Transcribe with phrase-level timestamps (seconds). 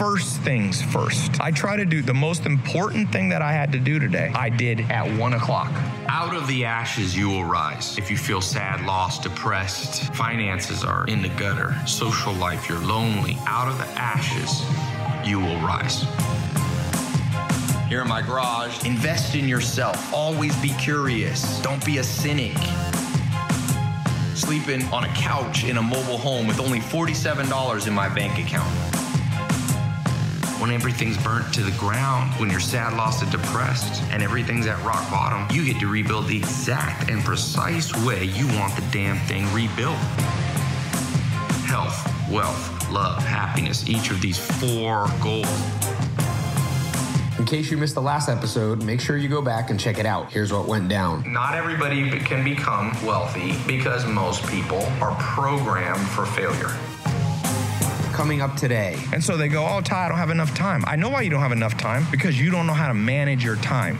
[0.00, 1.42] first things first.
[1.42, 4.48] I try to do the most important thing that I had to do today, I
[4.48, 5.70] did at one o'clock.
[6.08, 7.98] Out of the ashes, you will rise.
[7.98, 13.36] If you feel sad, lost, depressed, finances are in the gutter, social life, you're lonely,
[13.46, 14.62] out of the ashes,
[15.28, 16.04] you will rise.
[17.86, 20.14] Here in my garage, invest in yourself.
[20.14, 21.60] Always be curious.
[21.60, 22.56] Don't be a cynic.
[24.34, 29.00] Sleeping on a couch in a mobile home with only $47 in my bank account
[30.60, 34.80] when everything's burnt to the ground, when you're sad, lost, and depressed, and everything's at
[34.84, 39.16] rock bottom, you get to rebuild the exact and precise way you want the damn
[39.26, 39.96] thing rebuilt.
[41.64, 45.48] Health, wealth, love, happiness, each of these four goals.
[47.38, 50.04] In case you missed the last episode, make sure you go back and check it
[50.04, 50.30] out.
[50.30, 51.32] Here's what went down.
[51.32, 56.76] Not everybody can become wealthy because most people are programmed for failure
[58.20, 58.98] coming up today.
[59.14, 60.84] And so they go, Oh, Tai, I don't have enough time.
[60.86, 63.42] I know why you don't have enough time because you don't know how to manage
[63.42, 63.96] your time.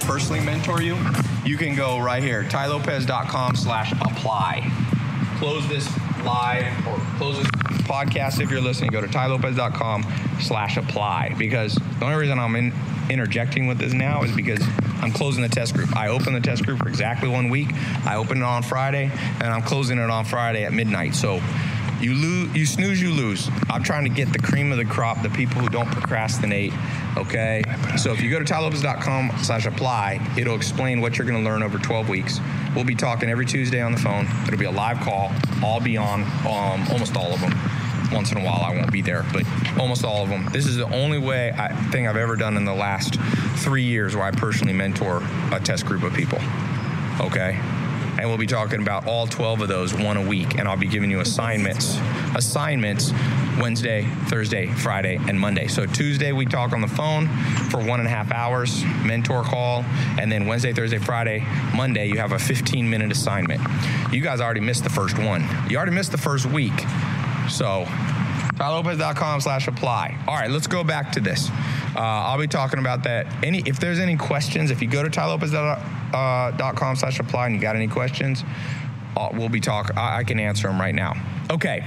[0.00, 0.98] Personally mentor you,
[1.46, 4.70] you can go right here, tailopez.com slash apply.
[5.38, 5.88] Close this
[6.24, 7.46] live or close this
[7.82, 8.90] podcast if you're listening.
[8.90, 10.04] Go to tailopez.com
[10.40, 12.72] slash apply because the only reason I'm in,
[13.10, 14.60] interjecting with this now is because
[15.02, 15.96] I'm closing the test group.
[15.96, 17.68] I opened the test group for exactly one week.
[18.04, 21.14] I opened it on Friday, and I'm closing it on Friday at midnight.
[21.14, 21.40] So
[22.00, 23.48] you lose, you snooze, you lose.
[23.68, 26.72] I'm trying to get the cream of the crop, the people who don't procrastinate.
[27.16, 27.62] Okay.
[27.98, 31.62] So if you go to tailopez.com slash apply, it'll explain what you're going to learn
[31.62, 32.40] over 12 weeks.
[32.74, 34.26] We'll be talking every Tuesday on the phone.
[34.46, 35.30] It'll be a live call.
[35.62, 37.52] I'll be on um, almost all of them
[38.12, 39.44] once in a while I won't be there, but
[39.78, 40.48] almost all of them.
[40.52, 43.20] This is the only way I, thing I've ever done in the last
[43.56, 46.38] three years where I personally mentor a test group of people.
[47.20, 47.60] Okay.
[48.20, 50.86] And we'll be talking about all 12 of those one a week, and I'll be
[50.86, 51.98] giving you assignments.
[52.34, 53.12] Assignments
[53.58, 55.68] Wednesday, Thursday, Friday, and Monday.
[55.68, 57.28] So Tuesday we talk on the phone
[57.70, 59.84] for one and a half hours, mentor call,
[60.18, 63.62] and then Wednesday, Thursday, Friday, Monday you have a 15 minute assignment.
[64.12, 65.46] You guys already missed the first one.
[65.70, 66.78] You already missed the first week.
[67.48, 67.86] So,
[68.60, 70.18] tailopez.com slash apply.
[70.28, 71.48] All right, let's go back to this.
[71.48, 73.26] Uh, I'll be talking about that.
[73.42, 77.76] Any If there's any questions, if you go to tailopez.com slash apply and you got
[77.76, 78.44] any questions,
[79.16, 79.96] uh, we'll be talking.
[79.96, 81.14] I can answer them right now.
[81.50, 81.84] Okay.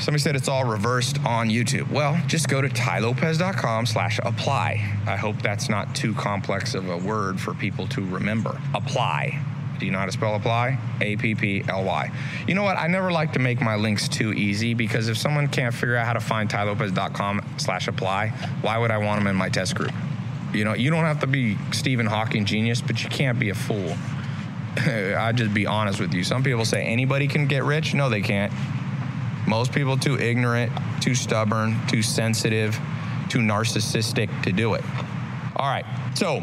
[0.00, 1.90] Somebody said it's all reversed on YouTube.
[1.90, 4.98] Well, just go to tylopez.com slash apply.
[5.06, 8.60] I hope that's not too complex of a word for people to remember.
[8.74, 9.40] Apply.
[9.78, 10.78] Do you know how to spell apply?
[11.00, 12.10] A P P L Y.
[12.46, 12.76] You know what?
[12.76, 16.06] I never like to make my links too easy because if someone can't figure out
[16.06, 18.28] how to find tailopez.com slash apply,
[18.60, 19.92] why would I want them in my test group?
[20.52, 23.54] You know, you don't have to be Stephen Hawking genius, but you can't be a
[23.54, 23.94] fool.
[24.86, 26.24] I'd just be honest with you.
[26.24, 27.94] Some people say anybody can get rich.
[27.94, 28.52] No, they can't.
[29.46, 32.78] Most people too ignorant, too stubborn, too sensitive,
[33.28, 34.84] too narcissistic to do it.
[35.56, 35.86] All right.
[36.14, 36.42] So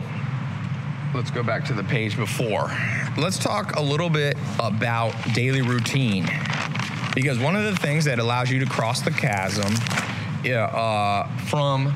[1.16, 2.70] let's go back to the page before.
[3.18, 6.28] Let's talk a little bit about daily routine.
[7.16, 9.74] Because one of the things that allows you to cross the chasm
[10.46, 11.94] uh, from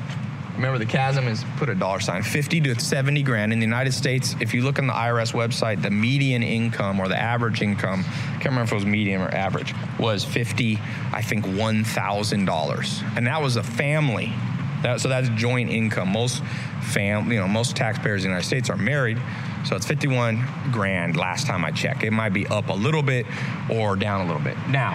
[0.54, 3.92] remember the chasm is put a dollar sign 50 to 70 grand in the united
[3.92, 8.04] states if you look on the irs website the median income or the average income
[8.06, 10.78] i can't remember if it was median or average was 50
[11.12, 14.34] i think $1000 and that was a family
[14.82, 16.42] that, so that's joint income most
[16.82, 19.20] fam, you know, most taxpayers in the United States are married.
[19.64, 22.02] So it's 51 grand last time I checked.
[22.02, 23.26] It might be up a little bit
[23.70, 24.56] or down a little bit.
[24.68, 24.94] Now,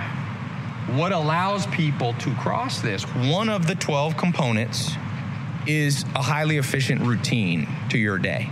[0.95, 4.91] what allows people to cross this, one of the 12 components
[5.67, 8.49] is a highly efficient routine to your day.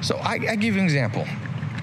[0.00, 1.26] So I, I give you an example.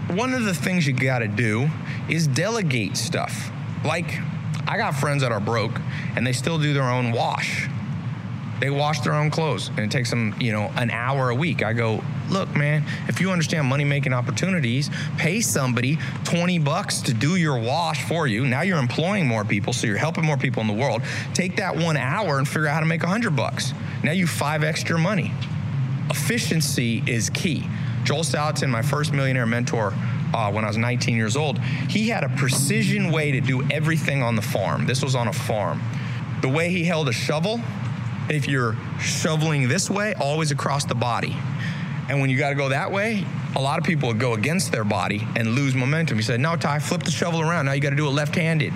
[0.10, 1.70] One of the things you got to do
[2.10, 3.52] is delegate stuff.
[3.86, 4.20] Like,
[4.68, 5.80] I got friends that are broke
[6.16, 7.68] and they still do their own wash
[8.60, 11.64] they wash their own clothes and it takes them, you know, an hour a week.
[11.64, 17.14] I go, look, man, if you understand money making opportunities, pay somebody 20 bucks to
[17.14, 18.46] do your wash for you.
[18.46, 21.02] Now you're employing more people, so you're helping more people in the world.
[21.34, 23.74] Take that one hour and figure out how to make 100 bucks.
[24.04, 25.32] Now you five extra money.
[26.10, 27.68] Efficiency is key.
[28.04, 29.94] Joel Salatin, my first millionaire mentor,
[30.34, 34.24] uh, when I was 19 years old, he had a precision way to do everything
[34.24, 34.86] on the farm.
[34.86, 35.82] This was on a farm.
[36.42, 37.62] The way he held a shovel
[38.30, 41.36] if you're shoveling this way, always across the body.
[42.08, 44.72] And when you got to go that way, a lot of people would go against
[44.72, 46.18] their body and lose momentum.
[46.18, 47.66] He said, No, Tai, flip the shovel around.
[47.66, 48.74] Now you got to do it left handed.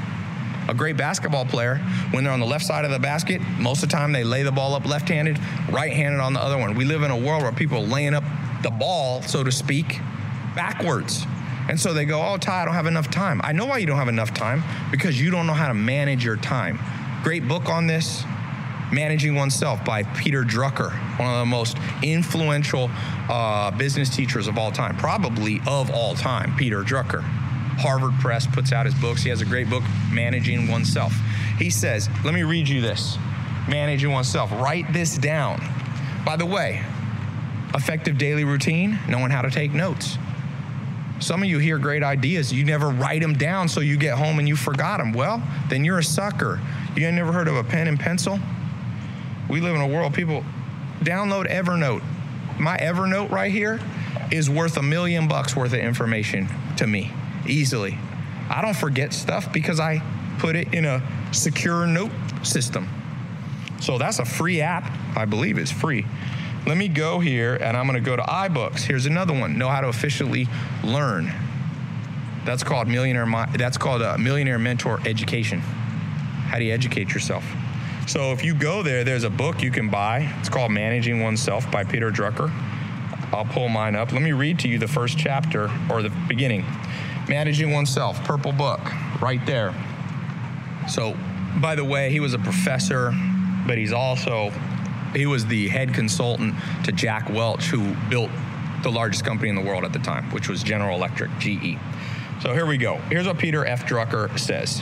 [0.68, 1.78] A great basketball player,
[2.12, 4.44] when they're on the left side of the basket, most of the time they lay
[4.44, 5.38] the ball up left handed,
[5.70, 6.76] right handed on the other one.
[6.76, 8.24] We live in a world where people are laying up
[8.62, 10.00] the ball, so to speak,
[10.56, 11.26] backwards.
[11.68, 13.42] And so they go, Oh, Tai, I don't have enough time.
[13.44, 16.24] I know why you don't have enough time because you don't know how to manage
[16.24, 16.80] your time.
[17.24, 18.24] Great book on this
[18.94, 22.90] Managing Oneself by Peter Drucker, one of the most influential
[23.28, 27.22] uh, business teachers of all time, probably of all time, Peter Drucker.
[27.22, 29.24] Harvard Press puts out his books.
[29.24, 31.12] He has a great book, Managing Oneself.
[31.58, 33.18] He says, let me read you this
[33.68, 34.52] Managing Oneself.
[34.52, 35.60] Write this down.
[36.24, 36.84] By the way,
[37.74, 40.18] effective daily routine, knowing how to take notes.
[41.20, 44.40] Some of you hear great ideas, you never write them down, so you get home
[44.40, 45.14] and you forgot them.
[45.14, 46.62] Well, then you're a sucker.
[46.96, 48.40] You ain't never heard of a pen and pencil?
[49.54, 50.44] We live in a world, people
[51.02, 52.02] download Evernote.
[52.60, 53.80] My Evernote right here
[54.32, 57.12] is worth a million bucks worth of information to me,
[57.46, 58.00] easily.
[58.50, 60.02] I don't forget stuff because I
[60.40, 62.10] put it in a secure note
[62.42, 62.90] system.
[63.80, 64.92] So that's a free app.
[65.16, 66.04] I believe it's free.
[66.66, 68.80] Let me go here and I'm going to go to iBooks.
[68.80, 69.60] Here's another one.
[69.60, 70.48] Know how to efficiently
[70.84, 71.32] learn.
[72.44, 73.28] That's called millionaire.
[73.56, 75.60] That's called a millionaire mentor education.
[75.60, 77.46] How do you educate yourself?
[78.06, 80.34] So if you go there, there's a book you can buy.
[80.40, 82.52] It's called Managing Oneself by Peter Drucker.
[83.34, 84.12] I'll pull mine up.
[84.12, 86.66] Let me read to you the first chapter or the beginning.
[87.30, 88.82] Managing Oneself, purple book,
[89.22, 89.74] right there.
[90.88, 91.18] So,
[91.62, 93.14] by the way, he was a professor,
[93.66, 94.52] but he's also
[95.16, 98.32] he was the head consultant to Jack Welch, who built
[98.82, 101.78] the largest company in the world at the time, which was General Electric, GE.
[102.42, 102.98] So here we go.
[103.10, 103.86] Here's what Peter F.
[103.86, 104.82] Drucker says.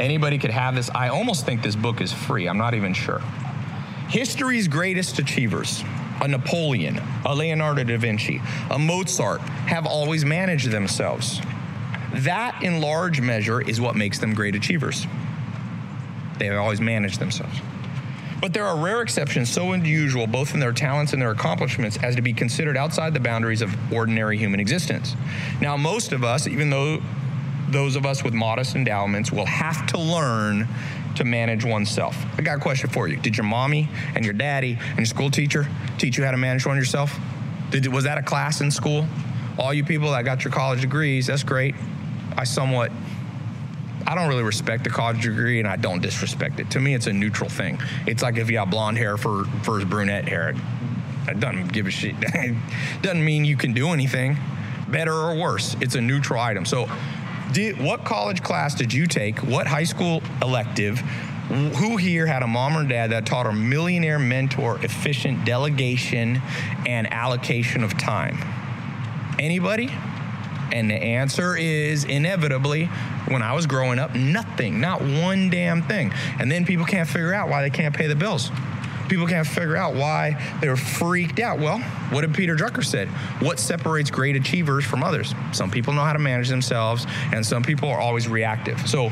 [0.00, 0.90] Anybody could have this.
[0.94, 2.48] I almost think this book is free.
[2.48, 3.20] I'm not even sure.
[4.08, 5.82] History's greatest achievers,
[6.22, 8.40] a Napoleon, a Leonardo da Vinci,
[8.70, 11.40] a Mozart, have always managed themselves.
[12.14, 15.06] That, in large measure, is what makes them great achievers.
[16.38, 17.60] They have always managed themselves.
[18.40, 22.14] But there are rare exceptions so unusual, both in their talents and their accomplishments, as
[22.14, 25.16] to be considered outside the boundaries of ordinary human existence.
[25.60, 27.02] Now, most of us, even though
[27.70, 30.68] those of us with modest endowments will have to learn
[31.16, 32.16] to manage oneself.
[32.36, 33.16] I got a question for you.
[33.16, 35.66] Did your mommy and your daddy and your school teacher
[35.98, 37.18] teach you how to manage one yourself?
[37.70, 39.06] Did, was that a class in school?
[39.58, 41.74] All you people that got your college degrees, that's great.
[42.36, 42.92] I somewhat
[44.06, 46.70] I don't really respect the college degree and I don't disrespect it.
[46.70, 47.78] To me, it's a neutral thing.
[48.06, 50.54] It's like if you have blonde hair for for brunette hair.
[51.28, 52.14] It doesn't give a shit.
[53.02, 54.38] doesn't mean you can do anything
[54.88, 55.76] better or worse.
[55.82, 56.64] It's a neutral item.
[56.64, 56.88] So
[57.52, 59.38] did, what college class did you take?
[59.42, 60.98] What high school elective?
[61.48, 66.42] Who here had a mom or dad that taught a millionaire mentor efficient delegation
[66.86, 68.38] and allocation of time?
[69.38, 69.90] Anybody?
[70.72, 72.86] And the answer is inevitably,
[73.28, 76.12] when I was growing up, nothing, not one damn thing.
[76.38, 78.50] And then people can't figure out why they can't pay the bills
[79.08, 81.58] people can't figure out why they're freaked out.
[81.58, 81.78] Well,
[82.10, 83.08] what did Peter Drucker said?
[83.40, 85.34] What separates great achievers from others?
[85.52, 88.88] Some people know how to manage themselves, and some people are always reactive.
[88.88, 89.10] So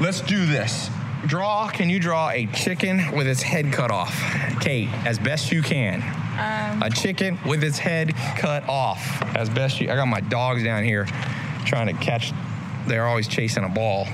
[0.00, 0.90] let's do this.
[1.26, 4.12] Draw, can you draw a chicken with its head cut off?
[4.60, 6.02] Kate, as best you can.
[6.32, 9.90] Um, a chicken with its head cut off, as best you.
[9.90, 11.06] I got my dogs down here
[11.64, 12.32] trying to catch.
[12.86, 14.08] They're always chasing a ball.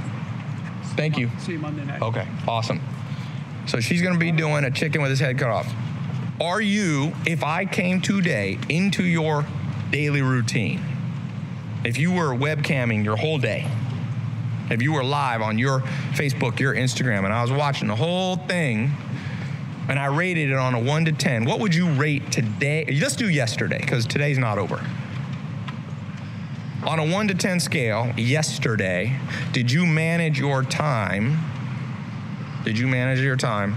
[0.97, 1.31] Thank you.
[1.39, 2.03] See you Monday night.
[2.03, 2.81] Okay, awesome.
[3.69, 5.71] So she's going to be doing a chicken with his head cut off.
[6.41, 9.45] Are you, if I came today into your
[9.91, 10.83] daily routine,
[11.85, 13.71] if you were webcamming your whole day,
[14.71, 15.81] if you were live on your
[16.13, 18.91] Facebook, your Instagram, and I was watching the whole thing,
[19.89, 22.87] and I rated it on a one to 10, what would you rate today?
[23.01, 24.83] Let's do yesterday, because today's not over.
[26.87, 29.19] On a one to 10 scale, yesterday,
[29.53, 31.39] did you manage your time
[32.69, 33.75] did you manage your time?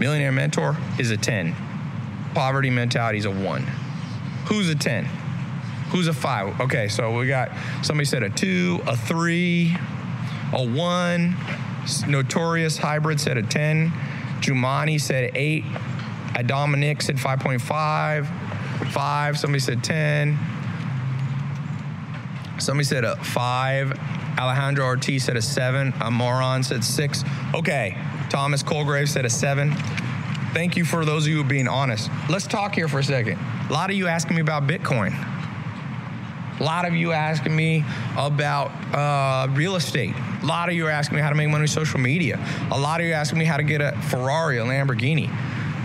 [0.00, 1.54] Millionaire mentor is a 10.
[2.34, 3.62] Poverty mentality is a 1.
[4.46, 5.04] Who's a 10?
[5.90, 6.62] Who's a 5?
[6.62, 9.76] Okay, so we got somebody said a 2, a 3,
[10.52, 11.36] a 1.
[12.08, 13.92] Notorious Hybrid said a 10.
[14.40, 15.64] Jumani said 8.
[16.34, 18.90] A Dominic said 5.5.
[18.90, 19.38] 5.
[19.38, 20.36] Somebody said 10.
[22.58, 24.21] Somebody said a 5.
[24.38, 25.92] Alejandro Ortiz said a seven.
[26.00, 27.24] A moron said six.
[27.54, 27.96] Okay.
[28.30, 29.74] Thomas Colgrave said a seven.
[30.52, 32.10] Thank you for those of you being honest.
[32.28, 33.38] Let's talk here for a second.
[33.68, 35.14] A lot of you asking me about Bitcoin.
[36.60, 37.84] A lot of you asking me
[38.16, 40.14] about uh, real estate.
[40.42, 42.38] A lot of you are asking me how to make money with social media.
[42.70, 45.30] A lot of you asking me how to get a Ferrari, a Lamborghini.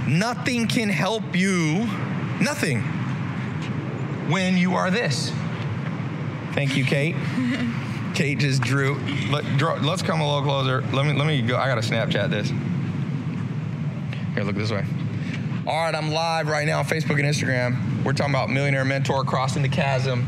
[0.07, 1.87] Nothing can help you,
[2.41, 2.81] nothing,
[4.29, 5.31] when you are this.
[6.53, 7.15] Thank you, Kate.
[8.17, 8.95] Kate just drew.
[9.29, 9.45] Let,
[9.83, 10.81] let's come a little closer.
[10.91, 11.55] Let me let me go.
[11.55, 12.49] I gotta Snapchat this.
[14.33, 14.83] Here, look this way.
[15.67, 18.03] All right, I'm live right now on Facebook and Instagram.
[18.03, 20.25] We're talking about millionaire mentor crossing the chasm.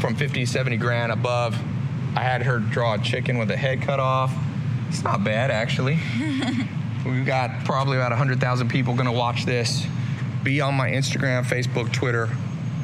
[0.00, 1.56] from 50 to 70 grand above.
[2.16, 4.34] I had her draw a chicken with a head cut off.
[4.88, 6.00] It's not bad, actually.
[7.06, 9.86] We've got probably about 100,000 people going to watch this.
[10.42, 12.30] Be on my Instagram, Facebook, Twitter,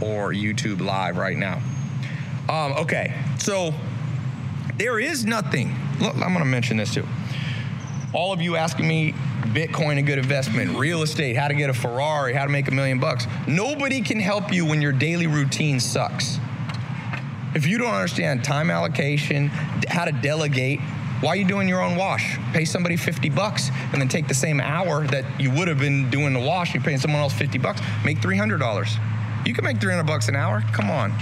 [0.00, 1.60] or YouTube live right now.
[2.48, 3.74] Um, okay, so
[4.76, 5.74] there is nothing.
[6.00, 7.06] Look, I'm going to mention this too.
[8.12, 11.74] All of you asking me Bitcoin a good investment, real estate, how to get a
[11.74, 13.26] Ferrari, how to make a million bucks.
[13.46, 16.38] Nobody can help you when your daily routine sucks.
[17.54, 19.48] If you don't understand time allocation,
[19.88, 20.80] how to delegate,
[21.20, 22.36] why are you doing your own wash?
[22.52, 26.10] Pay somebody 50 bucks and then take the same hour that you would have been
[26.10, 29.46] doing the wash, you're paying someone else 50 bucks, make $300.
[29.46, 30.62] You can make 300 bucks an hour.
[30.72, 31.12] Come on.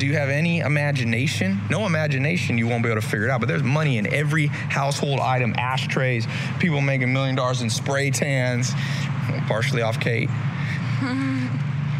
[0.00, 1.60] Do you have any imagination?
[1.68, 3.38] No imagination, you won't be able to figure it out.
[3.40, 6.26] But there's money in every household item ashtrays,
[6.58, 8.72] people making a million dollars in spray tans,
[9.46, 10.30] partially off Kate.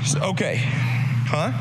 [0.02, 0.56] So- okay.
[1.26, 1.52] Huh?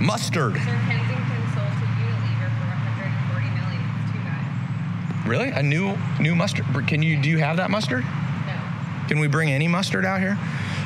[0.00, 0.54] Mustard.
[0.54, 3.84] Sir Kensington sold to Unilever for 140 million.
[4.00, 5.28] It's too bad.
[5.28, 5.50] Really?
[5.50, 6.64] A new new mustard?
[6.86, 8.02] Can you do you have that mustard?
[8.02, 9.08] No.
[9.08, 10.38] Can we bring any mustard out here?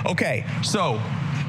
[0.04, 1.00] Okay, so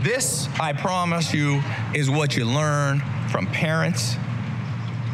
[0.03, 1.61] this, I promise you,
[1.93, 4.15] is what you learn from parents.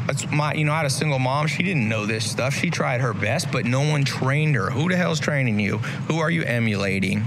[0.08, 1.48] That's my, you know, I had a single mom.
[1.48, 2.56] She didn't know this stuff.
[2.56, 4.72] She tried her best, but no one trained her.
[4.72, 5.78] Who the hell's training you?
[6.08, 7.26] Who are you emulating?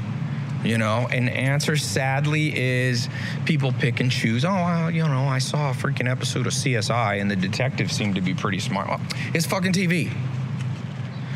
[0.64, 3.08] You know, and the answer sadly is
[3.44, 4.44] people pick and choose.
[4.44, 8.14] Oh, well, you know, I saw a freaking episode of CSI and the detectives seemed
[8.16, 8.88] to be pretty smart.
[8.88, 9.00] Well,
[9.34, 10.12] it's fucking TV.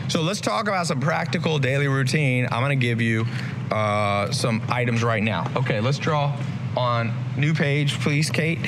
[0.09, 2.45] So let's talk about some practical daily routine.
[2.47, 3.27] I'm gonna give you
[3.71, 5.51] uh, some items right now.
[5.57, 6.37] Okay, let's draw
[6.77, 8.59] on new page, please, Kate.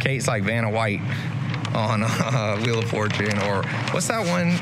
[0.00, 1.00] Kate's like Vanna White
[1.74, 4.52] on uh, Wheel of Fortune, or what's that one?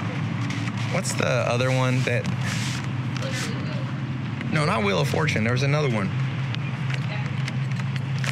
[0.95, 2.27] What's the other one that?
[4.53, 5.45] No, not Wheel of Fortune.
[5.45, 6.11] There was another one.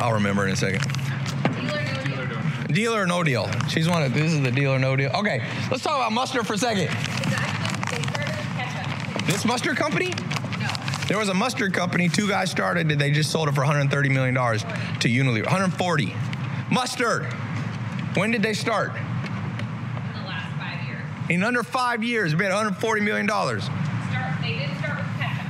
[0.00, 0.82] I'll remember in a second.
[2.72, 3.44] Dealer, no deal.
[3.44, 3.68] Or no deal.
[3.68, 5.10] She's one of this is the deal or no deal.
[5.14, 6.84] Okay, let's talk about mustard for a second.
[6.84, 9.26] It's actually, they started with ketchup.
[9.26, 10.12] This mustard company?
[11.08, 12.08] There was a mustard company.
[12.08, 12.98] Two guys started it.
[12.98, 15.44] They just sold it for 130 million dollars to Unilever.
[15.44, 16.12] 140.
[16.70, 17.24] Mustard.
[18.16, 18.88] When did they start?
[18.88, 21.02] In the last five years.
[21.30, 23.64] In under five years, made 140 million dollars.
[23.64, 25.46] Start, they did start with ketchup.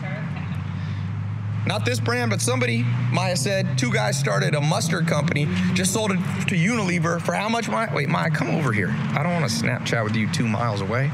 [0.00, 1.66] They with ketchup.
[1.66, 2.84] Not this brand, but somebody.
[3.12, 5.48] Maya said two guys started a mustard company.
[5.74, 7.68] Just sold it to Unilever for how much?
[7.68, 7.90] Maya?
[7.92, 8.90] Wait, Maya, come over here.
[8.90, 11.10] I don't want to Snapchat with you two miles away.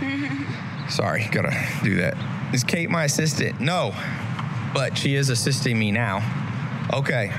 [0.88, 2.16] Sorry, gotta do that.
[2.52, 3.60] Is Kate my assistant?
[3.60, 3.94] No,
[4.74, 6.18] but she is assisting me now.
[6.92, 7.32] Okay.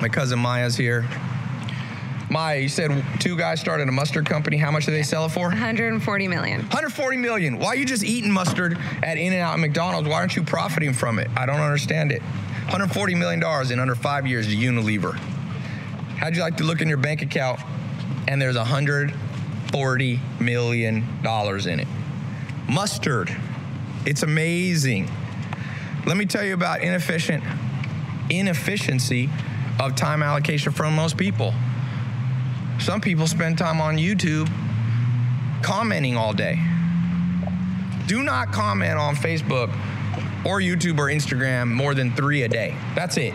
[0.00, 1.08] My cousin Maya's here.
[2.28, 4.56] Maya, you said two guys started a mustard company.
[4.56, 5.48] How much did they sell it for?
[5.48, 6.60] 140 million.
[6.60, 7.58] 140 million.
[7.58, 10.08] Why are you just eating mustard at In and Out and McDonald's?
[10.08, 11.28] Why aren't you profiting from it?
[11.36, 12.20] I don't understand it.
[12.64, 15.14] 140 million dollars in under five years to Unilever.
[16.16, 17.60] How'd you like to look in your bank account
[18.26, 21.88] and there's 140 million dollars in it?
[22.68, 23.34] Mustard.
[24.06, 25.10] It's amazing.
[26.06, 27.42] Let me tell you about inefficient
[28.30, 29.28] inefficiency
[29.80, 31.54] of time allocation from most people.
[32.78, 34.50] Some people spend time on YouTube
[35.62, 36.58] commenting all day.
[38.06, 39.68] Do not comment on Facebook
[40.44, 42.76] or YouTube or Instagram more than three a day.
[42.94, 43.32] That's it.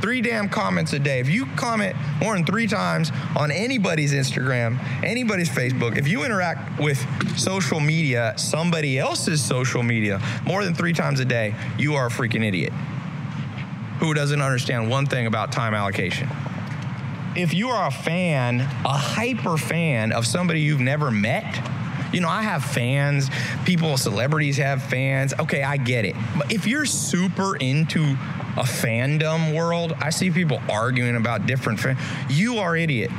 [0.00, 1.20] Three damn comments a day.
[1.20, 6.80] If you comment more than three times on anybody's Instagram, anybody's Facebook, if you interact
[6.80, 6.98] with
[7.38, 12.10] social media, somebody else's social media, more than three times a day, you are a
[12.10, 12.72] freaking idiot
[13.98, 16.28] who doesn't understand one thing about time allocation
[17.38, 21.64] if you are a fan, a hyper fan of somebody you've never met,
[22.12, 23.30] you know, I have fans,
[23.64, 25.34] people, celebrities have fans.
[25.38, 26.16] Okay, I get it.
[26.36, 28.16] But if you're super into
[28.58, 31.98] a fandom world, I see people arguing about different fans.
[32.28, 33.10] You are idiot.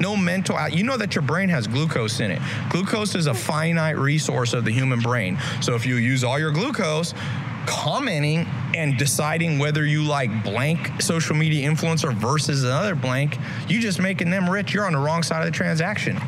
[0.00, 2.40] No mental, you know that your brain has glucose in it.
[2.70, 5.38] Glucose is a finite resource of the human brain.
[5.60, 7.12] So if you use all your glucose,
[7.66, 13.36] commenting and deciding whether you like blank social media influencer versus another blank,
[13.68, 14.72] you just making them rich.
[14.72, 16.18] You're on the wrong side of the transaction.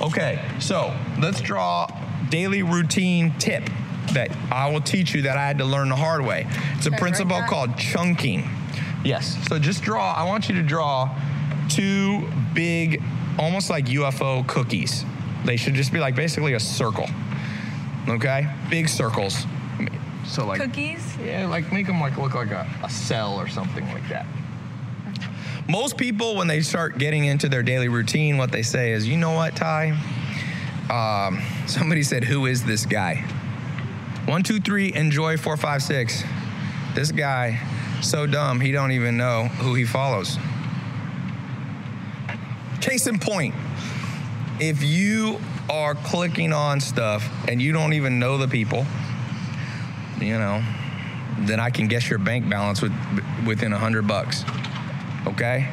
[0.00, 1.88] Okay, so let's draw
[2.30, 3.68] daily routine tip
[4.12, 6.46] that I will teach you that I had to learn the hard way.
[6.76, 7.48] It's a principle that?
[7.48, 8.48] called chunking.
[9.04, 9.36] Yes.
[9.48, 11.10] So just draw, I want you to draw
[11.68, 13.02] two big,
[13.38, 15.04] almost like UFO cookies.
[15.44, 17.06] They should just be like basically a circle.
[18.08, 18.46] Okay?
[18.70, 19.46] Big circles.
[20.26, 21.16] So like Cookies?
[21.18, 24.26] yeah, like make them like look like a, a cell or something like that.
[25.68, 29.16] Most people, when they start getting into their daily routine, what they say is, you
[29.16, 29.96] know what, Tai?
[30.90, 33.24] Um, somebody said, who is this guy?
[34.34, 36.24] One, two, three, enjoy four, five, six.
[36.96, 37.60] This guy
[38.02, 40.38] So dumb, he don't even know who he follows.
[42.80, 43.54] Case in point,
[44.58, 45.38] if you
[45.70, 48.84] are clicking on stuff and you don't even know the people,
[50.20, 50.64] you know,
[51.42, 52.92] then I can guess your bank balance with,
[53.46, 54.44] within a hundred bucks.
[55.28, 55.68] Okay?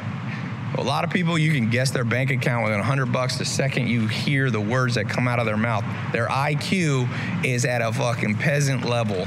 [0.78, 3.88] A lot of people, you can guess their bank account within hundred bucks the second
[3.88, 5.84] you hear the words that come out of their mouth.
[6.12, 9.26] Their IQ is at a fucking peasant level.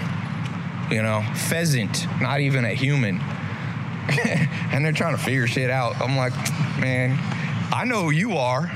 [0.90, 3.20] You know, pheasant, not even a human.
[4.72, 6.00] and they're trying to figure shit out.
[6.02, 6.34] I'm like,
[6.80, 7.18] man,
[7.72, 8.72] I know who you are.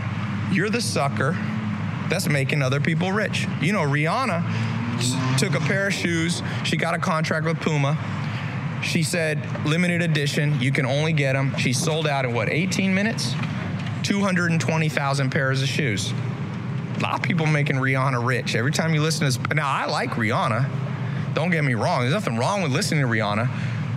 [0.51, 1.38] You're the sucker
[2.09, 3.47] that's making other people rich.
[3.61, 6.41] You know, Rihanna took a pair of shoes.
[6.65, 7.97] She got a contract with Puma.
[8.83, 11.55] She said, limited edition, you can only get them.
[11.57, 13.33] She sold out in what, 18 minutes?
[14.03, 16.13] 220,000 pairs of shoes.
[16.95, 18.55] A lot of people making Rihanna rich.
[18.55, 21.33] Every time you listen to this, now I like Rihanna.
[21.33, 22.01] Don't get me wrong.
[22.01, 23.50] There's nothing wrong with listening to Rihanna,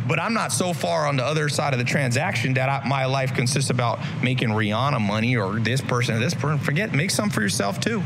[0.06, 3.06] but I'm not so far on the other side of the transaction that I, my
[3.06, 6.58] life consists about making Rihanna money or this person or this person.
[6.58, 8.02] Forget, make some for yourself too.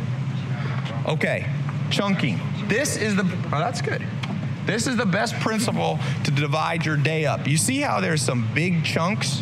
[1.06, 1.50] Okay,
[1.90, 2.40] chunking.
[2.66, 4.02] This is the, oh, that's good.
[4.66, 7.46] This is the best principle to divide your day up.
[7.46, 9.40] You see how there's some big chunks,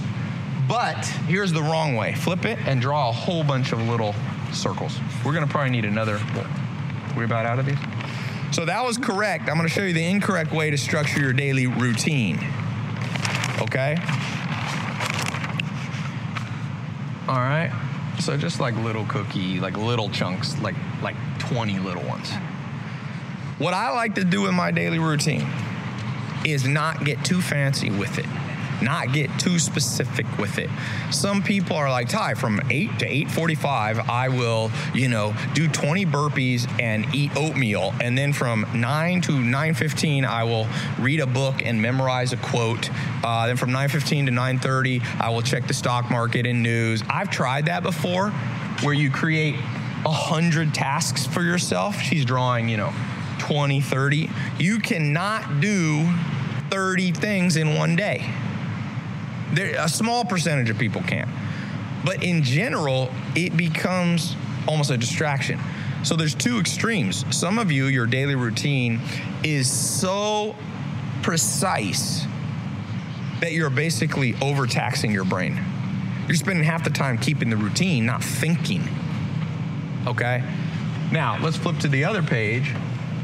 [0.69, 2.15] but here's the wrong way.
[2.15, 4.15] Flip it and draw a whole bunch of little
[4.53, 5.01] circles.
[5.25, 6.21] We're gonna probably need another,
[7.17, 7.79] We're about out of these?
[8.53, 9.49] So that was correct.
[9.49, 12.37] I'm gonna show you the incorrect way to structure your daily routine.
[13.63, 13.97] Okay?
[17.27, 17.73] All right.
[18.21, 22.31] So just like little cookie, like little chunks, like like 20 little ones.
[23.59, 25.47] What I like to do in my daily routine
[26.45, 28.27] is not get too fancy with it.
[28.83, 30.69] Not get too specific with it.
[31.13, 36.05] Some people are like, Tai, from 8 to 8.45, I will, you know, do 20
[36.07, 37.95] burpees and eat oatmeal.
[38.01, 40.67] And then from 9 to 9.15, I will
[40.99, 42.91] read a book and memorize a quote.
[43.23, 47.03] Uh, then from 9.15 to 9.30, I will check the stock market and news.
[47.09, 48.31] I've tried that before
[48.83, 51.99] where you create a 100 tasks for yourself.
[52.01, 52.93] She's drawing, you know,
[53.47, 54.31] 20, 30.
[54.59, 56.09] You cannot do
[56.71, 58.31] 30 things in one day.
[59.53, 61.31] There, a small percentage of people can.
[62.05, 64.35] But in general, it becomes
[64.67, 65.61] almost a distraction.
[66.05, 67.25] So there's two extremes.
[67.37, 69.01] Some of you, your daily routine
[69.43, 70.57] is so
[71.23, 72.27] precise
[73.41, 75.63] that you're basically overtaxing your brain.
[76.27, 78.89] You're spending half the time keeping the routine, not thinking.
[80.07, 80.43] Okay?
[81.13, 82.75] Now, let's flip to the other page.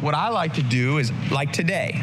[0.00, 2.00] What I like to do is, like today,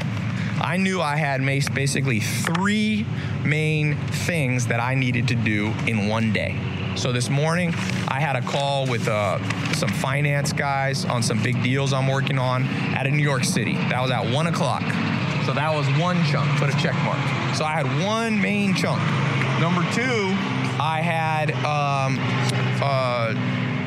[0.62, 3.08] I knew I had basically three
[3.44, 6.60] main things that I needed to do in one day.
[6.96, 7.74] So this morning,
[8.08, 9.40] I had a call with uh,
[9.74, 13.74] some finance guys on some big deals I'm working on out of New York City.
[13.74, 14.84] That was at one o'clock.
[15.48, 16.50] So that was one chunk.
[16.60, 17.18] Put a check mark.
[17.56, 19.02] So I had one main chunk.
[19.60, 20.36] Number two,
[20.80, 22.20] I had um,
[22.80, 23.34] uh,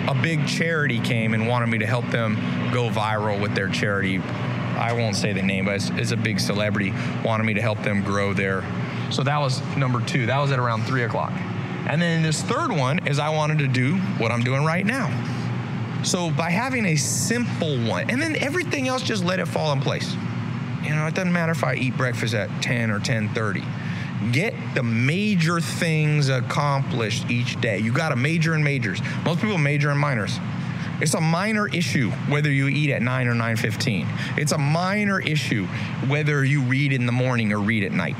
[0.09, 2.35] a big charity came and wanted me to help them
[2.73, 4.21] go viral with their charity
[4.81, 7.83] I won't say the name, but it's, it's, a big celebrity, wanted me to help
[7.83, 8.65] them grow their.
[9.11, 10.25] So that was number two.
[10.25, 11.33] That was at around three o'clock.
[11.87, 15.09] And then this third one is I wanted to do what I'm doing right now.
[16.03, 19.83] So by having a simple one, and then everything else, just let it fall in
[19.83, 20.17] place.
[20.83, 23.63] You know, it doesn't matter if I eat breakfast at 10 or 10:30.
[24.33, 27.79] Get the major things accomplished each day.
[27.79, 29.01] You got to major in majors.
[29.25, 30.39] Most people major in minors.
[31.01, 34.07] It's a minor issue whether you eat at 9 or 9:15.
[34.37, 35.67] It's a minor issue
[36.07, 38.17] whether you read in the morning or read at night.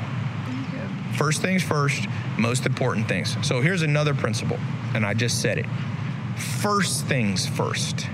[1.13, 3.37] First things first, most important things.
[3.43, 4.57] So here's another principle,
[4.95, 5.67] and I just said it.
[6.35, 8.07] First things first.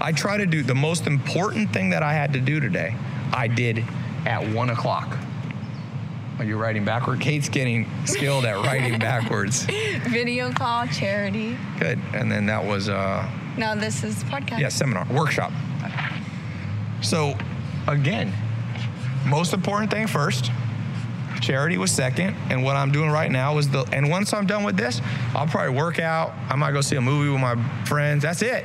[0.00, 2.94] I try to do the most important thing that I had to do today,
[3.32, 3.82] I did
[4.26, 5.16] at one o'clock.
[6.38, 7.20] Are you writing backward?
[7.20, 9.64] Kate's getting skilled at writing backwards.
[10.08, 11.56] Video call, charity.
[11.78, 12.00] Good.
[12.12, 14.58] And then that was uh no, this is podcast.
[14.58, 15.52] Yeah, seminar, workshop.
[17.02, 17.36] So,
[17.86, 18.32] again,
[19.26, 20.50] most important thing first.
[21.40, 23.82] Charity was second, and what I'm doing right now is the.
[23.92, 25.00] And once I'm done with this,
[25.34, 26.32] I'll probably work out.
[26.48, 28.22] I might go see a movie with my friends.
[28.22, 28.64] That's it.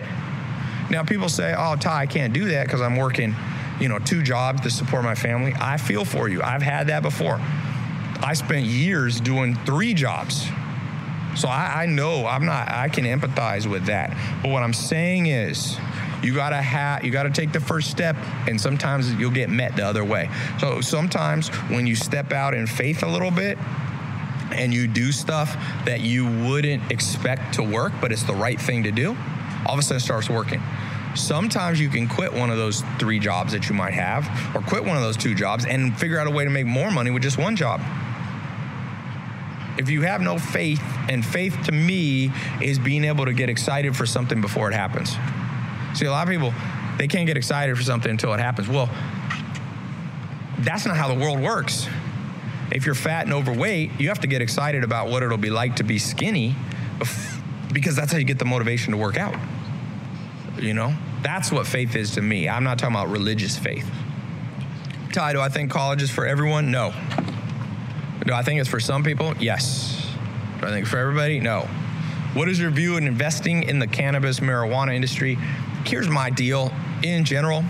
[0.90, 3.36] Now people say, "Oh, Tai, I can't do that because I'm working,
[3.80, 6.42] you know, two jobs to support my family." I feel for you.
[6.42, 7.40] I've had that before.
[8.22, 10.50] I spent years doing three jobs
[11.36, 14.16] so I, I know I'm not, I can empathize with that.
[14.42, 15.78] But what I'm saying is,
[16.22, 19.86] you gotta have you gotta take the first step and sometimes you'll get met the
[19.86, 23.58] other way so sometimes when you step out in faith a little bit
[24.52, 28.84] and you do stuff that you wouldn't expect to work but it's the right thing
[28.84, 29.16] to do
[29.66, 30.62] all of a sudden it starts working
[31.20, 34.84] sometimes you can quit one of those three jobs that you might have or quit
[34.84, 37.22] one of those two jobs and figure out a way to make more money with
[37.22, 37.82] just one job
[39.78, 43.96] If you have no faith, and faith to me is being able to get excited
[43.96, 45.16] for something before it happens.
[45.98, 46.54] See, a lot of people,
[46.98, 48.68] they can't get excited for something until it happens.
[48.68, 48.90] Well,
[50.60, 51.88] that's not how the world works.
[52.72, 55.78] If you're fat and overweight, you have to get excited about what it'll be like
[55.78, 56.56] to be skinny
[57.72, 59.36] because that's how you get the motivation to work out.
[60.60, 60.94] You know?
[61.22, 62.48] That's what faith is to me.
[62.48, 63.90] I'm not talking about religious faith.
[65.12, 66.72] Tai, do I think college is for everyone?
[66.72, 66.94] No.
[68.26, 69.34] Do I think it's for some people?
[69.40, 70.08] Yes.
[70.60, 71.40] Do I think for everybody?
[71.40, 71.62] No.
[72.34, 75.38] What is your view on investing in the cannabis marijuana industry?
[75.86, 77.64] Here's my deal in general.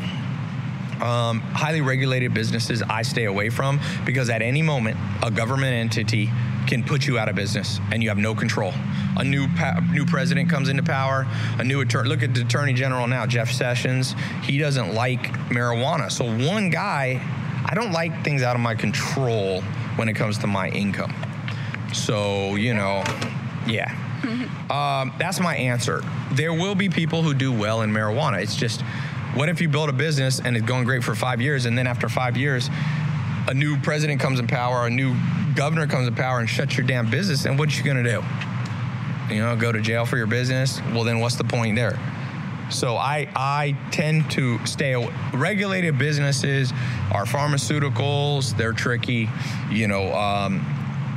[1.01, 6.29] Um, highly regulated businesses I stay away from because at any moment a government entity
[6.69, 8.71] can put you out of business and you have no control.
[9.17, 11.25] A new pa- new president comes into power,
[11.57, 12.07] a new attorney.
[12.07, 14.15] Look at the attorney general now, Jeff Sessions.
[14.43, 16.11] He doesn't like marijuana.
[16.11, 17.19] So one guy,
[17.65, 19.61] I don't like things out of my control
[19.95, 21.13] when it comes to my income.
[21.91, 23.03] So you know,
[23.67, 23.93] yeah.
[24.69, 26.03] Um, that's my answer.
[26.33, 28.39] There will be people who do well in marijuana.
[28.43, 28.81] It's just,
[29.33, 31.87] what if you build a business and it's going great for five years, and then
[31.87, 32.69] after five years,
[33.47, 35.15] a new president comes in power, a new
[35.59, 38.23] governor comes to power, and shuts your damn business, and what you gonna do?
[39.29, 40.81] You know, go to jail for your business?
[40.93, 41.99] Well, then what's the point there?
[42.69, 45.13] So I I tend to stay away.
[45.33, 46.71] regulated businesses
[47.11, 48.55] are pharmaceuticals.
[48.55, 49.27] They're tricky.
[49.69, 50.61] You know, um,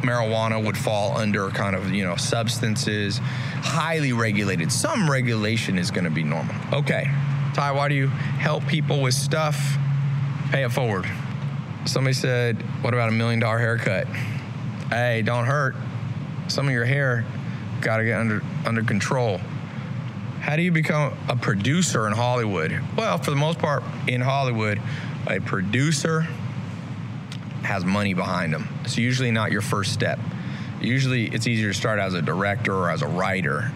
[0.03, 4.73] marijuana would fall under kind of you know substances, highly regulated.
[4.73, 6.57] Some regulation is going to be normal.
[6.73, 7.05] Okay,
[7.55, 9.77] Tai, why do you help people with stuff?
[10.51, 11.07] Pay it forward.
[11.85, 14.09] Somebody said, "What about a million dollar haircut?"
[14.93, 15.75] Hey, don't hurt.
[16.49, 17.25] Some of your hair
[17.81, 19.39] got to get under under control.
[20.41, 22.79] How do you become a producer in Hollywood?
[22.95, 24.83] Well, for the most part, in Hollywood,
[25.27, 26.27] a producer
[27.63, 28.69] has money behind them.
[28.85, 30.19] It's usually not your first step.
[30.83, 33.73] Usually, it's easier to start as a director or as a writer.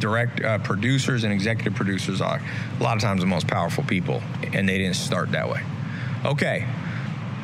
[0.00, 2.42] Direct uh, producers and executive producers are
[2.78, 4.22] a lot of times the most powerful people,
[4.52, 5.62] and they didn't start that way.
[6.26, 6.66] Okay,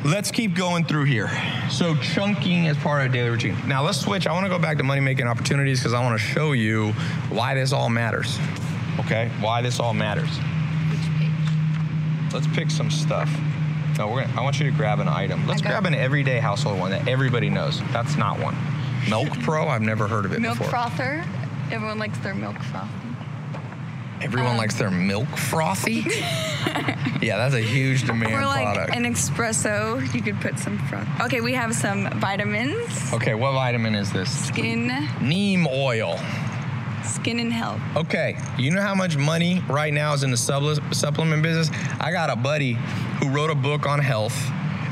[0.05, 1.29] let's keep going through here.
[1.69, 3.55] So, chunking is part of a daily routine.
[3.67, 4.27] Now, let's switch.
[4.27, 6.91] I want to go back to money making opportunities because I want to show you
[7.29, 8.37] why this all matters.
[8.99, 10.29] Okay, why this all matters.
[12.33, 13.29] Let's pick some stuff.
[13.97, 15.45] No, we're gonna, I want you to grab an item.
[15.47, 17.79] Let's grab an everyday household one that everybody knows.
[17.91, 18.55] That's not one.
[19.09, 20.71] Milk Pro, I've never heard of it Milk before.
[20.71, 21.23] frother.
[21.71, 23.02] Everyone likes their milk frothy.
[24.23, 26.05] Everyone Um, likes their milk frothy.
[27.21, 28.95] yeah, that's a huge demand Or like product.
[28.95, 31.07] an espresso, you could put some froth.
[31.21, 34.29] Okay, we have some vitamins, okay, what vitamin is this?
[34.47, 34.87] skin,
[35.21, 36.17] Neem oil.
[37.03, 37.81] skin and health.
[37.97, 41.69] Okay, you know how much money right now is in the supplement business?
[41.99, 42.73] I got a buddy
[43.19, 44.35] who wrote a book on health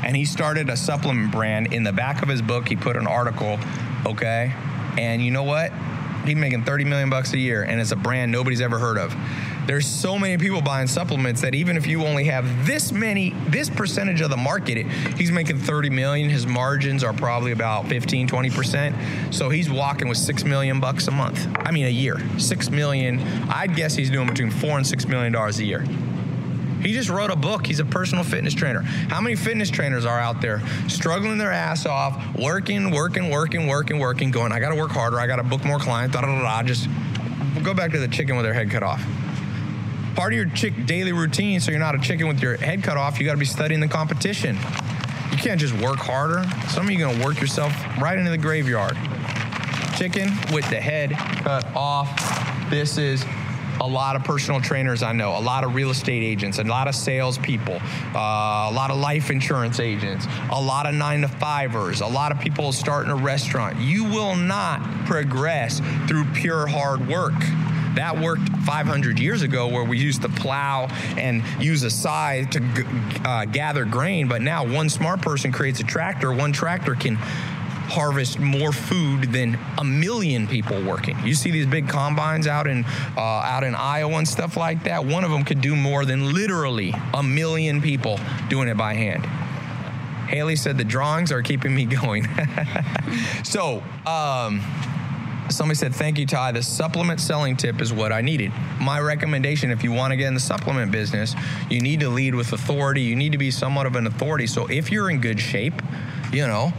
[0.04, 1.72] and he started a supplement brand.
[1.72, 3.58] In the back of his book, he put an article,
[4.04, 4.52] okay?
[4.98, 5.72] And you know what?
[6.24, 9.14] He's making 30 million bucks a year and it's a brand nobody's ever heard of.
[9.66, 13.70] There's so many people buying supplements that even if you only have this many, this
[13.70, 16.30] percentage of the market, he's making 30 million.
[16.30, 19.32] His margins are probably about 15, 20%.
[19.32, 21.46] So he's walking with 6 million bucks a month.
[21.54, 22.18] I mean, a year.
[22.38, 23.20] 6 million.
[23.48, 25.84] I'd guess he's doing between 4 and 6 million dollars a year.
[26.82, 27.66] He just wrote a book.
[27.66, 28.82] He's a personal fitness trainer.
[28.82, 33.98] How many fitness trainers are out there struggling their ass off, working, working, working, working,
[33.98, 35.20] working, going, I got to work harder.
[35.20, 36.62] I got to book more clients, da da da da.
[36.62, 36.88] Just
[37.62, 39.04] go back to the chicken with their head cut off.
[40.16, 42.96] Part of your chick daily routine, so you're not a chicken with your head cut
[42.96, 44.56] off, you got to be studying the competition.
[45.30, 46.44] You can't just work harder.
[46.68, 48.96] Some of you going to work yourself right into the graveyard
[49.96, 52.10] chicken with the head cut off.
[52.70, 53.24] This is
[53.80, 56.88] a lot of personal trainers I know, a lot of real estate agents, a lot
[56.88, 57.76] of salespeople,
[58.14, 62.32] uh, a lot of life insurance agents, a lot of nine to fivers, a lot
[62.32, 63.78] of people starting a restaurant.
[63.78, 67.34] You will not progress through pure hard work.
[67.94, 70.86] That worked 500 years ago where we used to plow
[71.18, 72.84] and use a scythe to g-
[73.22, 77.18] uh, gather grain, but now one smart person creates a tractor, one tractor can
[77.88, 81.18] harvest more food than a million people working.
[81.24, 82.84] You see these big combines out in
[83.16, 85.04] uh, out in Iowa and stuff like that.
[85.04, 88.18] One of them could do more than literally a million people
[88.48, 89.26] doing it by hand.
[90.32, 92.26] Haley said the drawings are keeping me going.
[93.44, 94.62] so, um,
[95.50, 96.52] somebody said, Thank you, Tai.
[96.52, 98.50] The supplement selling tip is what I needed.
[98.80, 101.34] My recommendation if you want to get in the supplement business,
[101.70, 103.02] you need to lead with authority.
[103.02, 104.46] You need to be somewhat of an authority.
[104.46, 105.74] So, if you're in good shape,
[106.32, 106.72] you know,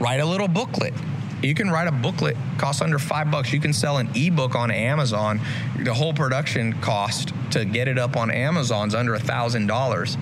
[0.00, 0.94] write a little booklet.
[1.42, 3.52] You can write a booklet, costs under five bucks.
[3.52, 5.40] You can sell an ebook on Amazon.
[5.78, 10.18] The whole production cost to get it up on Amazon's under a thousand dollars.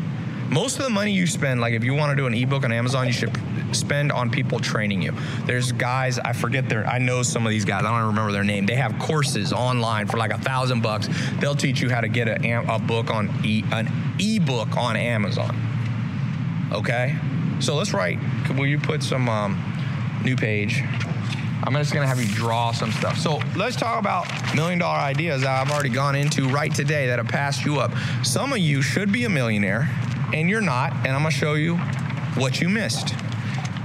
[0.51, 2.73] Most of the money you spend, like if you want to do an ebook on
[2.73, 3.37] Amazon, you should
[3.73, 5.13] spend on people training you.
[5.45, 6.87] There's guys I forget their.
[6.87, 7.85] I know some of these guys.
[7.85, 8.65] I don't remember their name.
[8.65, 11.09] They have courses online for like a thousand bucks.
[11.41, 13.89] They'll teach you how to get a, a book on e, an
[14.19, 15.57] ebook on Amazon.
[16.73, 17.17] Okay,
[17.61, 18.19] so let's write.
[18.57, 19.61] Will you put some um,
[20.25, 20.83] new page?
[21.65, 23.19] I'm just gonna have you draw some stuff.
[23.19, 27.19] So let's talk about million dollar ideas that I've already gone into right today that
[27.19, 27.93] have passed you up.
[28.25, 29.89] Some of you should be a millionaire
[30.33, 31.77] and you're not, and I'm gonna show you
[32.37, 33.15] what you missed.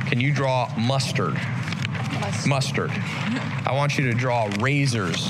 [0.07, 1.39] Can you draw mustard?
[2.47, 2.91] Mustard.
[3.65, 5.29] I want you to draw razors.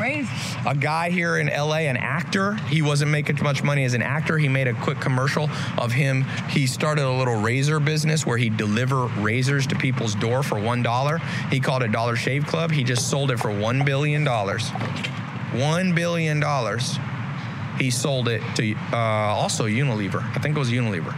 [0.00, 0.28] Raise.
[0.66, 4.38] A guy here in LA, an actor, he wasn't making much money as an actor.
[4.38, 6.22] He made a quick commercial of him.
[6.48, 11.50] He started a little razor business where he'd deliver razors to people's door for $1.
[11.50, 12.70] He called it Dollar Shave Club.
[12.70, 14.24] He just sold it for $1 billion.
[14.24, 16.42] $1 billion.
[17.78, 20.22] He sold it to uh, also Unilever.
[20.34, 21.14] I think it was Unilever.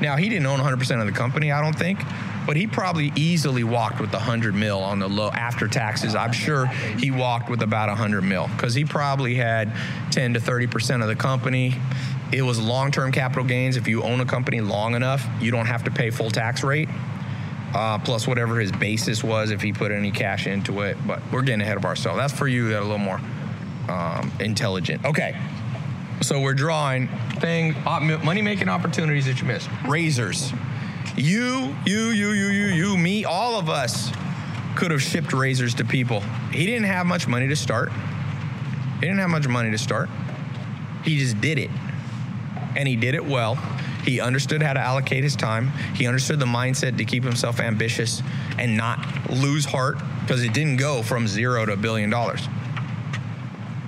[0.00, 2.00] Now, he didn't own 100% of the company, I don't think,
[2.46, 6.14] but he probably easily walked with 100 mil on the low after taxes.
[6.14, 9.72] I'm sure he walked with about 100 mil because he probably had
[10.10, 11.74] 10 to 30% of the company.
[12.32, 13.76] It was long-term capital gains.
[13.76, 16.88] If you own a company long enough, you don't have to pay full tax rate.
[17.74, 20.96] Uh, plus whatever his basis was if he put any cash into it.
[21.06, 22.18] But we're getting ahead of ourselves.
[22.18, 23.20] That's for you that are a little more
[23.88, 25.04] um, intelligent.
[25.06, 25.38] Okay.
[26.20, 27.08] So we're drawing
[27.40, 29.68] thing money making opportunities that you missed.
[29.86, 30.52] Razors.
[31.16, 34.10] You, you, you, you, you, you, me, all of us
[34.76, 36.20] could have shipped razors to people.
[36.52, 37.92] He didn't have much money to start.
[37.92, 40.08] He didn't have much money to start.
[41.04, 41.70] He just did it.
[42.76, 43.56] And he did it well.
[44.04, 45.68] He understood how to allocate his time.
[45.94, 48.22] He understood the mindset to keep himself ambitious
[48.58, 52.48] and not lose heart because it didn't go from zero to a billion dollars.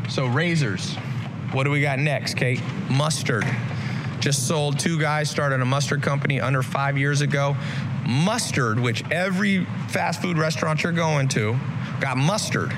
[0.09, 0.94] So, razors.
[1.53, 2.61] What do we got next, Kate?
[2.90, 3.44] Mustard.
[4.25, 7.55] Just sold two guys, started a mustard company under five years ago.
[8.09, 11.55] Mustard, which every fast food restaurant you're going to,
[12.01, 12.73] got mustard.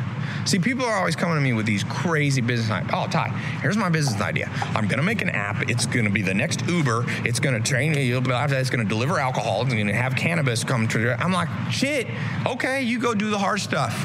[0.44, 2.90] See, people are always coming to me with these crazy business ideas.
[2.92, 3.28] Oh, Tai,
[3.62, 4.50] here's my business idea.
[4.74, 5.70] I'm to make an app.
[5.70, 7.04] It's to be the next Uber.
[7.24, 8.20] It's to train you.
[8.20, 9.62] It's to deliver alcohol.
[9.62, 12.08] It's to have cannabis come to I'm like, shit,
[12.44, 14.04] okay, you go do the hard stuff.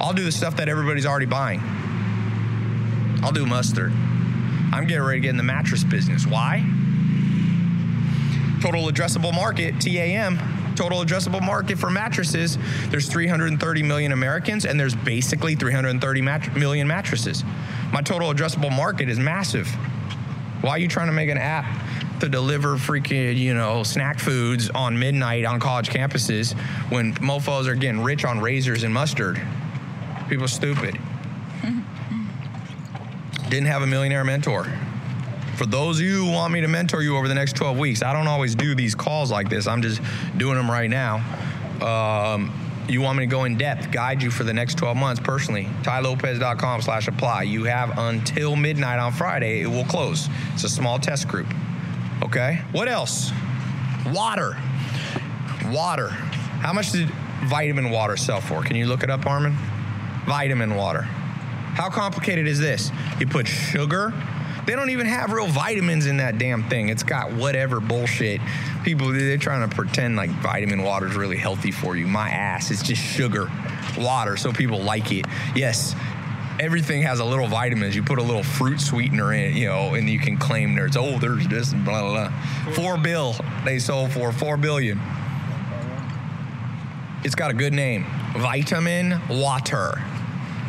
[0.00, 1.60] I'll do the stuff that everybody's already buying.
[3.22, 3.92] I'll do mustard.
[4.72, 6.26] I'm getting ready to get in the mattress business.
[6.26, 6.64] Why?
[8.60, 10.38] Total addressable market, TAM,
[10.74, 12.58] total addressable market for mattresses,
[12.88, 17.44] there's 330 million Americans and there's basically 330 mat- million mattresses.
[17.92, 19.68] My total addressable market is massive.
[20.62, 21.66] Why are you trying to make an app
[22.20, 26.56] to deliver freaking, you know, snack foods on midnight on college campuses
[26.88, 29.42] when mofos are getting rich on razors and mustard?
[30.28, 30.98] People stupid.
[33.52, 34.66] Didn't have a millionaire mentor.
[35.56, 38.02] For those of you who want me to mentor you over the next 12 weeks,
[38.02, 39.66] I don't always do these calls like this.
[39.66, 40.00] I'm just
[40.38, 41.16] doing them right now.
[41.82, 42.50] Um,
[42.88, 45.68] you want me to go in depth, guide you for the next 12 months personally,
[45.82, 47.42] tailopez.com slash apply.
[47.42, 49.60] You have until midnight on Friday.
[49.60, 50.30] It will close.
[50.54, 51.52] It's a small test group.
[52.22, 52.62] Okay?
[52.72, 53.32] What else?
[54.06, 54.56] Water.
[55.66, 56.08] Water.
[56.08, 57.10] How much did
[57.44, 58.62] vitamin water sell for?
[58.62, 59.54] Can you look it up, Armin?
[60.24, 61.06] Vitamin water.
[61.74, 62.90] How complicated is this?
[63.18, 64.12] You put sugar.
[64.66, 66.88] They don't even have real vitamins in that damn thing.
[66.88, 68.40] It's got whatever bullshit.
[68.84, 72.06] People, they're trying to pretend like vitamin water is really healthy for you.
[72.06, 73.50] My ass, it's just sugar,
[73.98, 75.24] water, so people like it.
[75.56, 75.96] Yes,
[76.60, 77.96] everything has a little vitamins.
[77.96, 80.96] You put a little fruit sweetener in it, you know, and you can claim there's,
[80.96, 82.72] oh, there's this and blah, blah, blah.
[82.74, 85.00] Four bill they sold for, four billion.
[87.24, 88.04] It's got a good name
[88.36, 90.02] Vitamin Water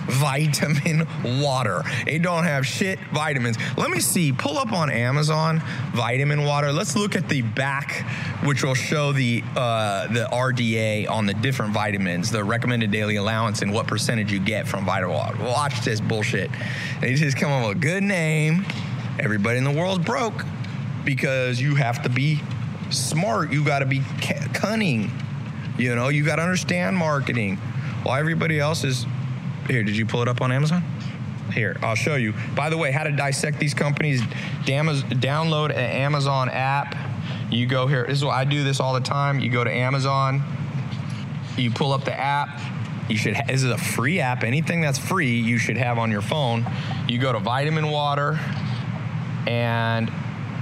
[0.05, 1.07] vitamin
[1.41, 1.81] water.
[2.05, 3.57] It don't have shit vitamins.
[3.77, 4.31] Let me see.
[4.31, 5.61] Pull up on Amazon
[5.93, 6.71] vitamin water.
[6.71, 8.05] Let's look at the back,
[8.43, 13.61] which will show the uh, the RDA on the different vitamins, the recommended daily allowance,
[13.61, 15.37] and what percentage you get from vitamin water.
[15.43, 16.49] Watch this bullshit.
[17.01, 18.65] They just come up with a good name.
[19.19, 20.43] Everybody in the world's broke
[21.05, 22.41] because you have to be
[22.89, 23.51] smart.
[23.51, 24.01] You got to be
[24.53, 25.11] cunning.
[25.77, 27.57] You know, you got to understand marketing.
[28.03, 29.05] While everybody else is
[29.67, 30.83] here, did you pull it up on Amazon?
[31.53, 32.33] Here, I'll show you.
[32.55, 34.21] By the way, how to dissect these companies.
[34.65, 36.95] Download an Amazon app.
[37.51, 38.05] You go here.
[38.07, 39.39] This is what I do this all the time.
[39.39, 40.41] You go to Amazon.
[41.57, 42.59] You pull up the app.
[43.09, 43.35] You should.
[43.35, 44.43] Ha- this is a free app.
[44.43, 46.65] Anything that's free, you should have on your phone.
[47.07, 48.39] You go to Vitamin Water,
[49.45, 50.09] and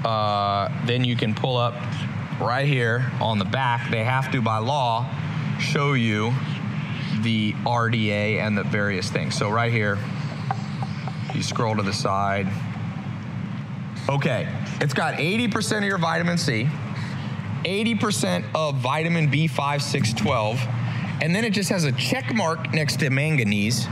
[0.04, 1.76] uh, then you can pull up
[2.42, 3.90] right here on the back.
[3.92, 5.10] They have to, by law,
[5.60, 6.34] show you
[7.22, 9.38] the RDA and the various things.
[9.38, 9.98] So right here,
[11.34, 12.48] you scroll to the side.
[14.10, 14.48] Okay,
[14.80, 16.68] it's got 80% of your vitamin C,
[17.64, 20.60] 80% of vitamin B5, 6, 12,
[21.22, 23.88] and then it just has a check mark next to manganese.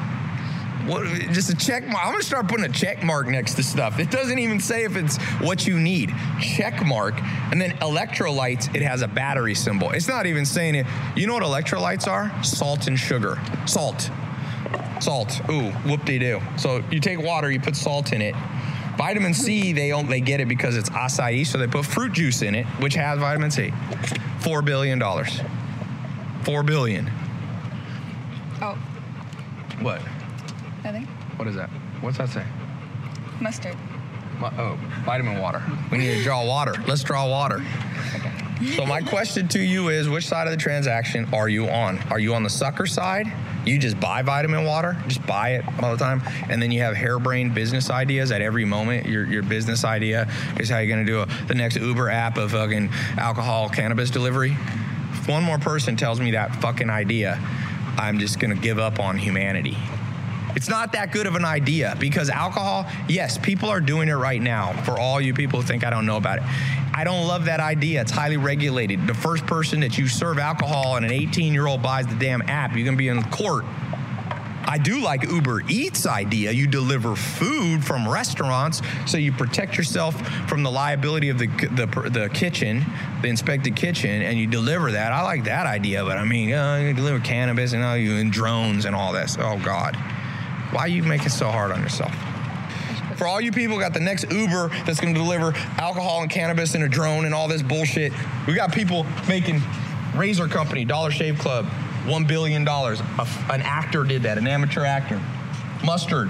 [0.90, 2.04] What, just a check mark.
[2.04, 4.00] I'm gonna start putting a check mark next to stuff.
[4.00, 6.14] It doesn't even say if it's what you need.
[6.42, 7.14] Check mark,
[7.52, 8.74] and then electrolytes.
[8.76, 9.92] It has a battery symbol.
[9.92, 10.88] It's not even saying it.
[11.16, 12.32] You know what electrolytes are?
[12.44, 13.40] Salt and sugar.
[13.68, 14.10] Salt.
[15.00, 15.42] Salt.
[15.50, 16.42] Ooh, whoop-de-doo.
[16.58, 18.36] So you take water, you put salt in it.
[18.98, 22.42] Vitamin C, they don't, they get it because it's acai, so they put fruit juice
[22.42, 23.72] in it, which has vitamin C.
[24.40, 25.40] Four billion dollars.
[26.44, 27.10] Four billion.
[28.62, 28.78] Oh,
[29.82, 30.02] What?
[30.92, 31.08] Nothing.
[31.38, 31.70] What is that?
[32.02, 32.46] What's that say?
[33.42, 33.76] Mustard.
[34.40, 35.62] Mu- Oh, vitamin water.
[35.92, 36.74] We need to draw water.
[36.88, 37.64] Let's draw water.
[38.76, 41.98] So my question to you is, which side of the transaction are you on?
[42.10, 43.26] Are you on the sucker side?
[43.66, 46.96] You just buy vitamin water, just buy it all the time, and then you have
[46.96, 49.06] harebrained business ideas at every moment.
[49.06, 52.38] Your your business idea is how you're going to do a, the next Uber app
[52.38, 54.58] of fucking alcohol cannabis delivery.
[55.12, 57.38] If one more person tells me that fucking idea,
[57.98, 59.78] I'm just going to give up on humanity.
[60.56, 64.42] It's not that good of an idea because alcohol, yes, people are doing it right
[64.42, 64.74] now.
[64.84, 66.44] For all you people who think I don't know about it,
[66.94, 68.02] I don't love that idea.
[68.02, 69.08] It's highly regulated.
[69.08, 72.42] The first person that you serve alcohol and an 18 year old buys the damn
[72.44, 73.66] app, you're gonna be in court.
[74.70, 76.52] I do like Uber Eats idea.
[76.52, 80.16] You deliver food from restaurants, so you protect yourself
[80.48, 82.86] from the liability of the the, the kitchen,
[83.24, 85.12] the inspected kitchen, and you deliver that.
[85.12, 88.32] I like that idea, but I mean, uh, you deliver cannabis and all you and
[88.32, 89.38] drones and all this.
[89.40, 89.98] Oh God,
[90.72, 92.14] why are you making it so hard on yourself?
[93.18, 96.84] For all you people got the next Uber that's to deliver alcohol and cannabis in
[96.84, 98.14] a drone and all this bullshit,
[98.48, 99.62] we got people making
[100.16, 101.66] Razor Company, Dollar Shave Club,
[102.06, 103.02] one billion dollars.
[103.50, 105.22] An actor did that, an amateur actor.
[105.84, 106.30] Mustard,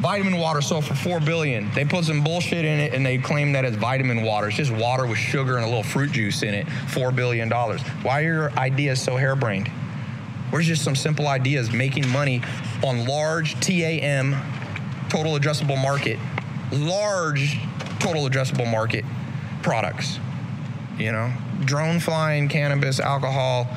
[0.00, 1.70] vitamin water sold for four billion.
[1.74, 4.48] They put some bullshit in it and they claim that it's vitamin water.
[4.48, 6.68] It's just water with sugar and a little fruit juice in it.
[6.88, 7.82] Four billion dollars.
[8.02, 9.68] Why are your ideas so harebrained?
[10.50, 12.40] Where's just some simple ideas making money
[12.84, 14.36] on large TAM,
[15.08, 16.18] total addressable market,
[16.72, 17.58] large
[17.98, 19.04] total addressable market
[19.62, 20.18] products?
[20.98, 21.32] You know,
[21.64, 23.68] drone flying, cannabis, alcohol,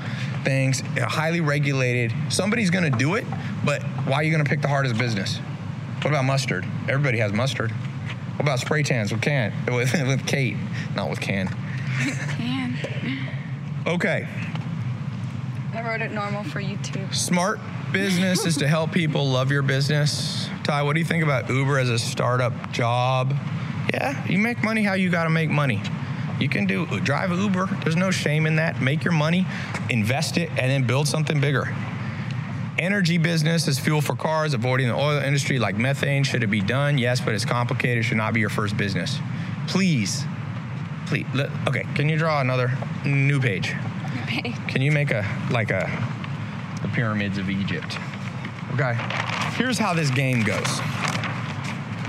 [0.44, 2.14] things, uh, highly regulated.
[2.30, 3.26] Somebody's gonna do it,
[3.64, 5.38] but why are you gonna pick the hardest business?
[5.98, 6.66] What about mustard?
[6.90, 7.72] Everybody has mustard.
[7.72, 10.58] What about spray tans with can with, with Kate,
[10.96, 11.46] not with can?
[12.40, 12.78] Man,
[13.86, 14.28] Okay.
[15.74, 17.14] I wrote it normal for YouTube.
[17.14, 17.60] Smart
[17.92, 20.48] business is to help people love your business.
[20.64, 23.36] Tai, what do you think about Uber as a startup job?
[23.94, 25.82] Yeah, you make money how you got to make money.
[26.40, 27.68] You can do drive Uber.
[27.84, 28.82] There's no shame in that.
[28.82, 29.46] Make your money,
[29.90, 31.76] invest it, and then build something bigger.
[32.80, 36.24] Energy business is fuel for cars, avoiding the oil industry like methane.
[36.24, 36.98] Should it be done?
[36.98, 38.00] Yes, but it's complicated.
[38.00, 39.20] It should not be your first business.
[39.68, 40.24] Please,
[41.06, 41.26] please.
[41.36, 42.72] Let, okay, can you draw another
[43.06, 43.76] new page?
[44.24, 44.54] Okay.
[44.68, 45.86] Can you make a like a
[46.94, 47.98] pyramids of Egypt?
[48.74, 48.94] Okay.
[49.56, 50.80] Here's how this game goes.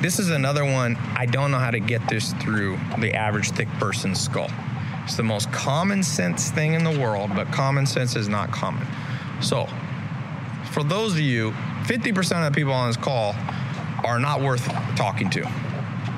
[0.01, 0.97] This is another one.
[1.17, 4.51] I don't know how to get this through the average thick person's skull.
[5.05, 8.87] It's the most common sense thing in the world, but common sense is not common.
[9.41, 9.69] So,
[10.73, 11.53] for those of you,
[11.85, 13.35] 50% of the people on this call
[14.05, 14.67] are not worth
[14.97, 15.51] talking to.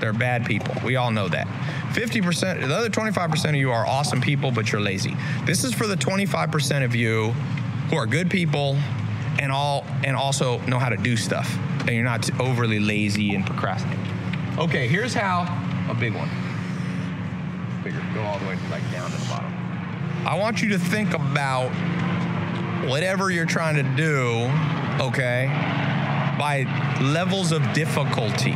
[0.01, 0.75] They're bad people.
[0.85, 1.47] We all know that.
[1.95, 5.17] 50%, the other 25% of you are awesome people, but you're lazy.
[5.45, 7.35] This is for the 25% of you
[7.91, 8.77] who are good people
[9.39, 11.57] and all and also know how to do stuff.
[11.81, 13.99] And you're not overly lazy and procrastinate.
[14.59, 15.43] Okay, here's how
[15.91, 16.29] a big one.
[17.83, 18.03] Bigger.
[18.15, 19.53] Go all the way like down to the bottom.
[20.27, 21.69] I want you to think about
[22.89, 24.51] whatever you're trying to do,
[25.05, 25.49] okay,
[26.39, 26.65] by
[27.03, 28.53] levels of difficulty.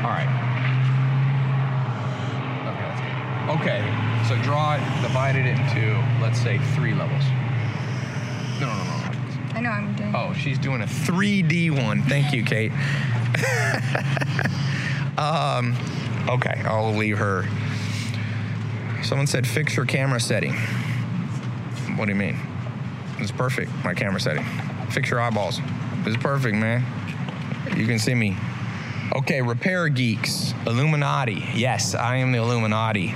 [0.00, 0.28] All right.
[2.66, 3.60] Okay, that's good.
[3.60, 7.24] Okay, so draw it, divide it into, let's say, three levels.
[8.60, 9.10] No, no, no, no.
[9.54, 10.14] I know I'm doing.
[10.14, 12.04] Oh, she's doing a 3D one.
[12.04, 12.70] Thank you, Kate.
[15.18, 15.76] um,
[16.28, 17.44] okay, I'll leave her.
[19.02, 20.54] Someone said fix your camera setting.
[21.96, 22.38] What do you mean?
[23.18, 24.44] It's perfect, my camera setting.
[24.90, 25.58] Fix your eyeballs.
[26.06, 26.84] It's perfect, man.
[27.76, 28.36] You can see me.
[29.12, 30.54] Okay, repair geeks.
[30.68, 31.44] Illuminati.
[31.52, 33.12] Yes, I am the Illuminati.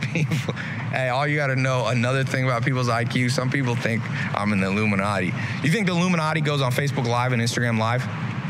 [0.00, 0.54] People,
[0.90, 3.30] hey, all you got to know another thing about people's IQ.
[3.30, 4.02] Some people think
[4.34, 5.32] I'm in the Illuminati.
[5.62, 8.02] You think the Illuminati goes on Facebook Live and Instagram Live?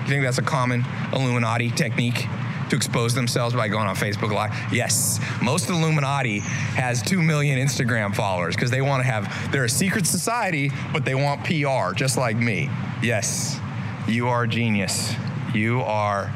[0.02, 2.26] You think that's a common Illuminati technique
[2.70, 4.54] to expose themselves by going on Facebook Live?
[4.72, 5.20] Yes.
[5.42, 9.64] Most of the Illuminati has 2 million Instagram followers because they want to have, they're
[9.64, 12.70] a secret society, but they want PR, just like me.
[13.02, 13.58] Yes.
[14.06, 15.14] You are a genius.
[15.52, 16.32] You are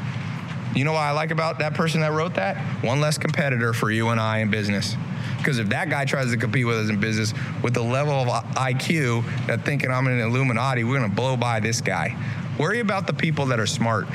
[0.74, 2.56] You know what I like about that person that wrote that?
[2.82, 4.96] One less competitor for you and I in business.
[5.36, 8.28] Because if that guy tries to compete with us in business with the level of
[8.54, 12.16] IQ that thinking I'm an Illuminati, we're gonna blow by this guy.
[12.58, 14.06] Worry about the people that are smart.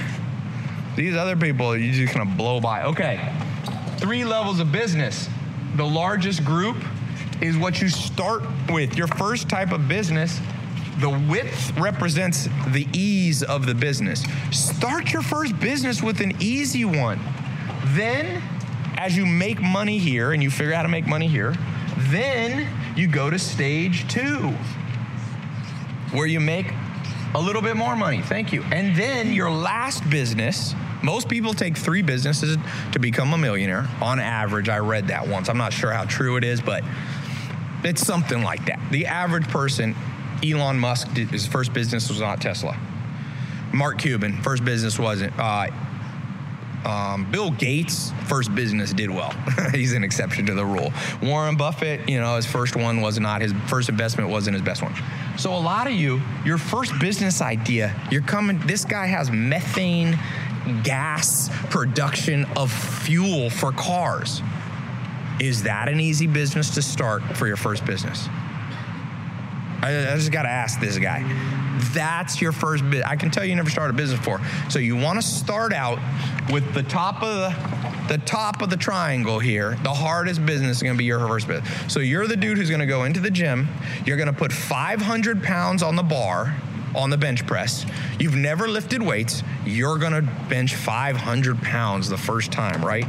[0.96, 2.84] These other people, you're just gonna blow by.
[2.84, 3.32] Okay,
[3.98, 5.30] three levels of business.
[5.76, 6.78] The largest group
[7.42, 8.98] is what you start with.
[8.98, 10.40] Your first type of business,
[11.00, 14.26] the width represents the ease of the business.
[14.52, 17.20] Start your first business with an easy one.
[17.88, 18.42] Then,
[18.98, 21.56] as you make money here and you figure out how to make money here,
[22.10, 24.50] then you go to stage two,
[26.12, 26.74] where you make
[27.36, 28.22] a little bit more money.
[28.22, 28.64] Thank you.
[28.72, 30.74] And then your last business,
[31.04, 32.58] most people take three businesses
[32.94, 33.88] to become a millionaire.
[34.02, 35.48] On average, I read that once.
[35.48, 36.84] I'm not sure how true it is, but
[37.84, 38.80] it's something like that.
[38.90, 39.96] The average person,
[40.44, 42.78] Elon Musk, did, his first business was not Tesla.
[43.74, 45.34] Mark Cuban, first business wasn't.
[45.38, 45.68] Uh,
[46.86, 49.32] um, Bill Gates' first business did well.
[49.74, 50.94] He's an exception to the rule.
[51.22, 54.82] Warren Buffett, you know, his first one was not his first investment wasn't his best
[54.82, 54.94] one.
[55.38, 58.60] So a lot of you, your first business idea, you're coming.
[58.66, 60.18] This guy has methane
[60.84, 64.42] gas production of fuel for cars.
[65.40, 68.28] Is that an easy business to start for your first business?
[69.82, 71.24] I, I just got to ask this guy.
[71.94, 73.06] That's your first bit.
[73.06, 74.42] I can tell you never started a business before.
[74.70, 76.00] So you want to start out
[76.52, 79.78] with the top of the the top of the triangle here.
[79.84, 81.94] The hardest business is going to be your first business.
[81.94, 83.68] So you're the dude who's going to go into the gym.
[84.06, 86.56] You're going to put 500 pounds on the bar
[86.96, 87.86] on the bench press.
[88.20, 89.44] You've never lifted weights.
[89.66, 93.06] You're going to bench 500 pounds the first time, right?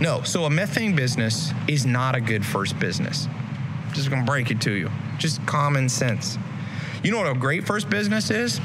[0.00, 0.22] No.
[0.22, 3.28] So a methane business is not a good first business.
[3.92, 4.90] Just to break it to you.
[5.18, 6.38] Just common sense.
[7.02, 8.60] You know what a great first business is?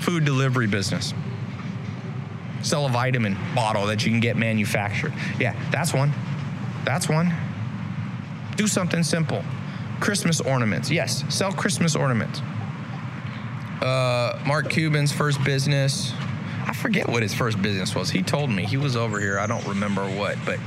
[0.00, 1.14] Food delivery business.
[2.62, 5.12] Sell a vitamin bottle that you can get manufactured.
[5.38, 6.12] Yeah, that's one.
[6.84, 7.32] That's one.
[8.56, 9.44] Do something simple.
[10.00, 10.90] Christmas ornaments.
[10.90, 12.40] Yes, sell Christmas ornaments.
[13.82, 16.12] Uh, Mark Cuban's first business.
[16.66, 18.10] I forget what his first business was.
[18.10, 19.38] He told me he was over here.
[19.38, 20.58] I don't remember what, but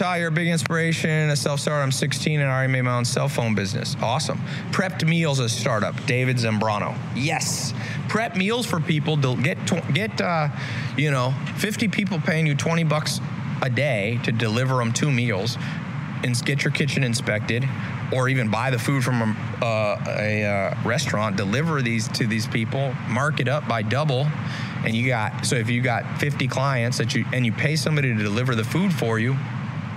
[0.00, 1.28] Tai, you're a big inspiration.
[1.28, 1.82] A self starter.
[1.82, 3.98] I'm 16 and I already made my own cell phone business.
[4.00, 4.38] Awesome.
[4.70, 5.94] Prepped meals a startup.
[6.06, 6.96] David Zambrano.
[7.14, 7.74] Yes.
[8.08, 9.20] Prep meals for people.
[9.20, 9.58] To get
[9.92, 10.48] get uh,
[10.96, 13.20] you know 50 people paying you 20 bucks
[13.60, 15.58] a day to deliver them two meals,
[16.24, 17.68] and get your kitchen inspected,
[18.10, 21.36] or even buy the food from a, uh, a uh, restaurant.
[21.36, 22.94] Deliver these to these people.
[23.06, 24.26] Mark it up by double
[24.82, 28.16] and you got so if you got 50 clients that you and you pay somebody
[28.16, 29.36] to deliver the food for you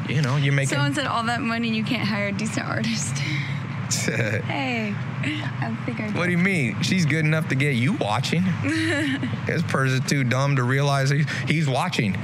[0.10, 2.68] you know you're making Someone said all that money and you can't hire a decent
[2.68, 3.18] artist.
[3.93, 6.10] hey, I think I.
[6.18, 6.32] what do.
[6.32, 6.82] you mean?
[6.82, 8.43] She's good enough to get you watching.
[9.45, 12.18] This person's too dumb to realize he- he's watching.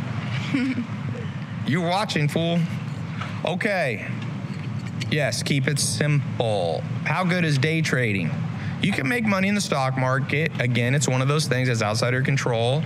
[1.68, 2.60] You're watching fool.
[3.46, 4.08] Okay.
[5.12, 6.82] Yes keep it simple.
[7.06, 8.32] How good is day trading?
[8.82, 10.52] You can make money in the stock market.
[10.60, 12.84] Again it's one of those things that's outside your control.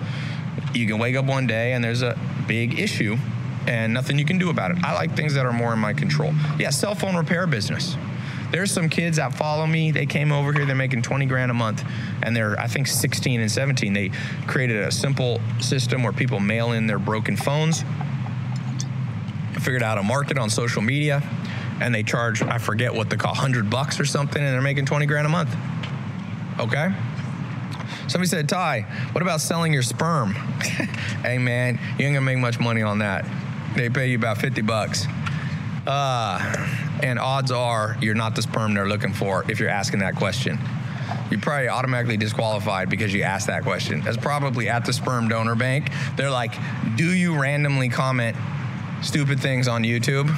[0.73, 2.17] You can wake up one day and there's a
[2.47, 3.17] big issue
[3.67, 4.77] and nothing you can do about it.
[4.83, 6.33] I like things that are more in my control.
[6.59, 7.95] Yeah, cell phone repair business.
[8.51, 9.89] There's some kids that follow me.
[9.89, 10.63] They came over here.
[10.65, 11.83] They're making 20 grand a month,
[12.21, 13.93] and they're I think 16 and 17.
[13.93, 14.11] They
[14.45, 17.83] created a simple system where people mail in their broken phones.
[19.53, 21.23] Figured out a market on social media,
[21.81, 24.85] and they charge I forget what they call 100 bucks or something, and they're making
[24.85, 25.55] 20 grand a month.
[26.59, 26.93] Okay.
[28.07, 28.81] Somebody said, Tai,
[29.13, 30.33] what about selling your sperm?
[31.23, 33.25] hey, man, you ain't gonna make much money on that.
[33.75, 35.07] They pay you about 50 bucks.
[35.87, 36.69] Uh,
[37.01, 40.59] and odds are you're not the sperm they're looking for if you're asking that question.
[41.29, 44.01] You're probably automatically disqualified because you asked that question.
[44.01, 45.89] That's probably at the sperm donor bank.
[46.15, 46.53] They're like,
[46.95, 48.37] do you randomly comment
[49.01, 50.29] stupid things on YouTube?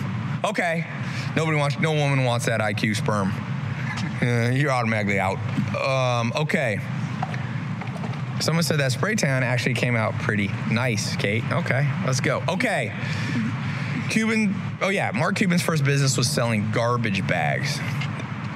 [0.43, 0.87] Okay.
[1.35, 3.33] Nobody wants, no woman wants that IQ sperm.
[4.21, 5.37] Uh, you're automatically out.
[5.75, 6.79] Um, okay.
[8.39, 11.43] Someone said that spray tan actually came out pretty nice, Kate.
[11.51, 12.43] Okay, let's go.
[12.49, 12.93] Okay.
[14.09, 17.79] Cuban, oh yeah, Mark Cuban's first business was selling garbage bags.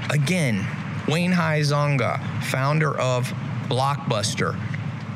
[0.09, 0.65] Again,
[1.07, 3.27] Wayne Huizenga, founder of
[3.67, 4.59] Blockbuster,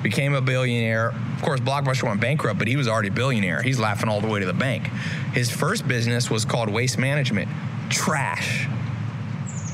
[0.01, 1.09] became a billionaire.
[1.35, 3.61] Of course, Blockbuster went bankrupt, but he was already a billionaire.
[3.61, 4.87] He's laughing all the way to the bank.
[5.33, 7.49] His first business was called Waste Management.
[7.89, 8.67] Trash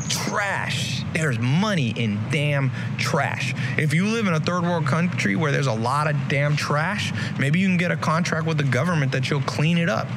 [0.10, 1.04] trash.
[1.14, 3.54] There's money in damn trash.
[3.78, 7.14] If you live in a third world country where there's a lot of damn trash,
[7.40, 10.08] maybe you can get a contract with the government that you'll clean it up.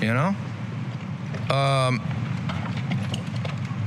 [0.00, 0.34] You know?
[1.50, 2.00] Um,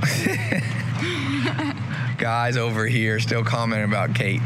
[2.17, 4.41] guys over here still commenting about Kate.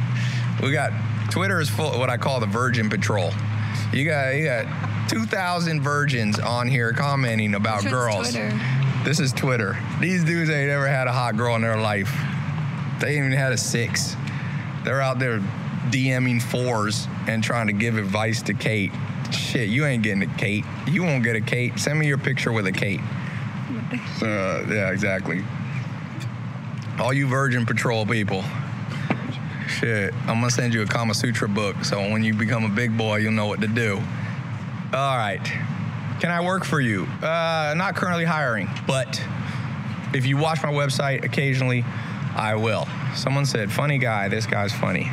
[0.62, 0.92] We got
[1.30, 3.32] Twitter is full of what I call the Virgin Patrol.
[3.94, 8.32] You got you got 2,000 virgins on here commenting about Which girls.
[8.32, 8.50] Twitter?
[9.08, 9.78] This is Twitter.
[10.02, 12.14] These dudes ain't ever had a hot girl in their life.
[13.00, 14.18] They ain't even had a six.
[14.84, 15.40] They're out there
[15.92, 18.92] DMing fours and trying to give advice to Kate.
[19.32, 20.66] Shit, you ain't getting a Kate.
[20.88, 21.80] You won't get a Kate.
[21.80, 23.00] Send me your picture with a Kate.
[24.22, 25.42] Uh, yeah, exactly.
[27.00, 28.44] All you Virgin Patrol people.
[29.70, 32.98] Shit, I'm gonna send you a Kama Sutra book so when you become a big
[32.98, 34.02] boy, you'll know what to do.
[34.94, 35.50] All right.
[36.20, 37.04] Can I work for you?
[37.22, 39.22] Uh, not currently hiring, but
[40.14, 41.84] if you watch my website occasionally,
[42.36, 42.88] I will.
[43.16, 45.12] Someone said, funny guy, this guy's funny.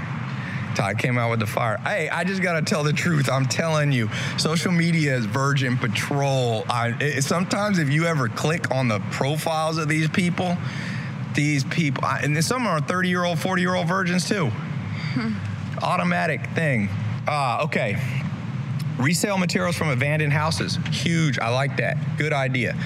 [0.74, 1.78] Todd came out with the fire.
[1.78, 3.28] Hey, I just gotta tell the truth.
[3.30, 6.64] I'm telling you, social media is Virgin Patrol.
[6.68, 10.56] I, it, sometimes if you ever click on the profiles of these people,
[11.34, 14.50] these people, I, and some are 30 year old, 40 year old virgins too.
[15.82, 16.88] Automatic thing.
[17.28, 18.23] Uh, okay.
[18.98, 20.78] Resale materials from abandoned houses.
[20.90, 21.38] Huge.
[21.38, 21.96] I like that.
[22.16, 22.76] Good idea.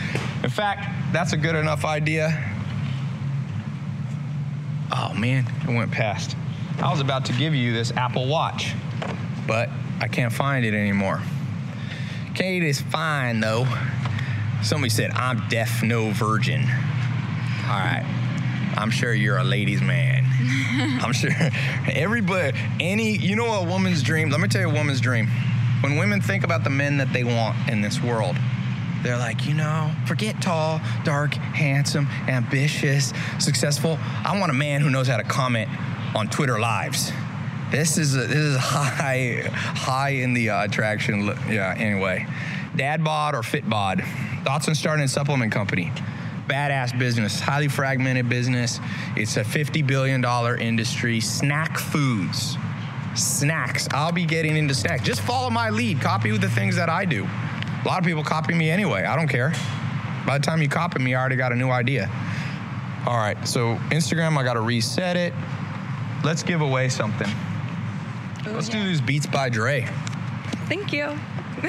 [0.43, 2.45] In fact, that's a good enough idea.
[4.91, 6.37] Oh man, it went past.
[6.83, 8.73] I was about to give you this Apple Watch,
[9.47, 9.69] but
[10.01, 11.21] I can't find it anymore.
[12.35, 13.67] Kate is fine though.
[14.63, 16.63] Somebody said, I'm deaf, no virgin.
[16.63, 18.05] All right.
[18.77, 20.25] I'm sure you're a ladies' man.
[21.03, 21.31] I'm sure
[21.93, 24.31] everybody, any, you know, a woman's dream.
[24.31, 25.29] Let me tell you a woman's dream.
[25.81, 28.37] When women think about the men that they want in this world,
[29.03, 33.99] they're like, you know, forget tall, dark, handsome, ambitious, successful.
[34.25, 35.71] I want a man who knows how to comment
[36.17, 37.13] on Twitter lives.
[37.71, 41.27] This is a, this is high high in the uh, attraction.
[41.49, 41.75] Yeah.
[41.77, 42.27] Anyway,
[42.77, 44.03] dad bod or fit bod.
[44.45, 45.93] Thoughts on starting a supplement company?
[46.49, 48.81] Badass business, highly fragmented business.
[49.17, 51.21] It's a fifty billion dollar industry.
[51.21, 52.57] Snack foods,
[53.19, 53.89] snacks.
[53.93, 55.03] I'll be getting into snacks.
[55.03, 56.01] Just follow my lead.
[56.01, 57.25] Copy the things that I do.
[57.25, 59.05] A lot of people copy me anyway.
[59.05, 59.53] I don't care.
[60.27, 62.11] By the time you copy me, I already got a new idea.
[63.07, 65.33] All right, so Instagram, I got to reset it.
[66.25, 67.29] Let's give away something.
[68.47, 69.89] Oh, Let's do these Beats by Dre.
[70.67, 71.19] Thank you.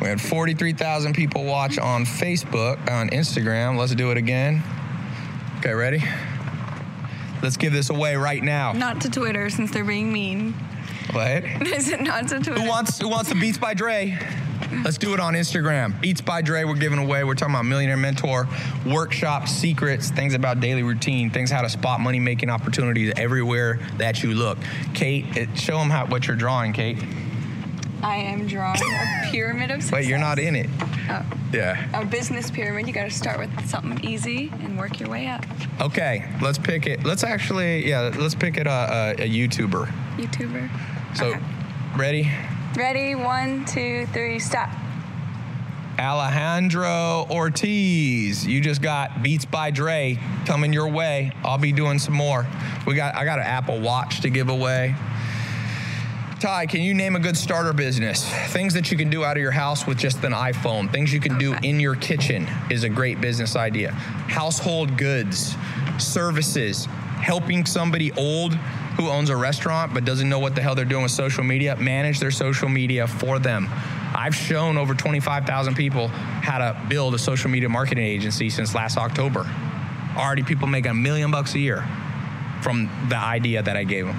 [0.00, 3.76] We had 43,000 people watch on Facebook, on Instagram.
[3.76, 4.62] Let's do it again.
[5.58, 6.02] Okay, ready?
[7.42, 8.72] Let's give this away right now.
[8.72, 10.54] Not to Twitter since they're being mean.
[11.12, 11.44] What?
[11.44, 12.60] I said not to Twitter.
[12.60, 14.18] Who wants who wants the Beats by Dre?
[14.84, 15.98] Let's do it on Instagram.
[16.00, 17.24] Beats by Dre, we're giving away.
[17.24, 18.46] We're talking about millionaire mentor,
[18.86, 24.22] workshop secrets, things about daily routine, things how to spot money making opportunities everywhere that
[24.22, 24.58] you look.
[24.92, 26.98] Kate, it, show them how what you're drawing, Kate.
[28.02, 29.92] I am drawing a pyramid of success.
[29.92, 30.68] Wait, you're not in it.
[31.08, 31.24] Oh.
[31.52, 32.00] Yeah.
[32.00, 32.86] A business pyramid.
[32.86, 35.44] You got to start with something easy and work your way up.
[35.80, 37.04] Okay, let's pick it.
[37.04, 39.86] Let's actually, yeah, let's pick it a, a, a YouTuber.
[40.16, 40.70] YouTuber.
[41.18, 41.36] So,
[41.96, 42.30] ready?
[42.76, 43.16] Ready?
[43.16, 44.70] One, two, three, stop.
[45.98, 48.46] Alejandro Ortiz.
[48.46, 50.16] You just got Beats by Dre
[50.46, 51.32] coming your way.
[51.42, 52.46] I'll be doing some more.
[52.86, 54.94] We got I got an Apple Watch to give away.
[56.38, 58.24] Tai, can you name a good starter business?
[58.52, 60.88] Things that you can do out of your house with just an iPhone.
[60.92, 63.90] Things you can do in your kitchen is a great business idea.
[63.90, 65.56] Household goods,
[65.98, 66.86] services,
[67.20, 68.56] helping somebody old
[68.98, 71.76] who owns a restaurant but doesn't know what the hell they're doing with social media,
[71.76, 73.68] manage their social media for them.
[74.12, 78.98] I've shown over 25,000 people how to build a social media marketing agency since last
[78.98, 79.48] October.
[80.16, 81.86] Already people making a million bucks a year
[82.60, 84.18] from the idea that I gave them.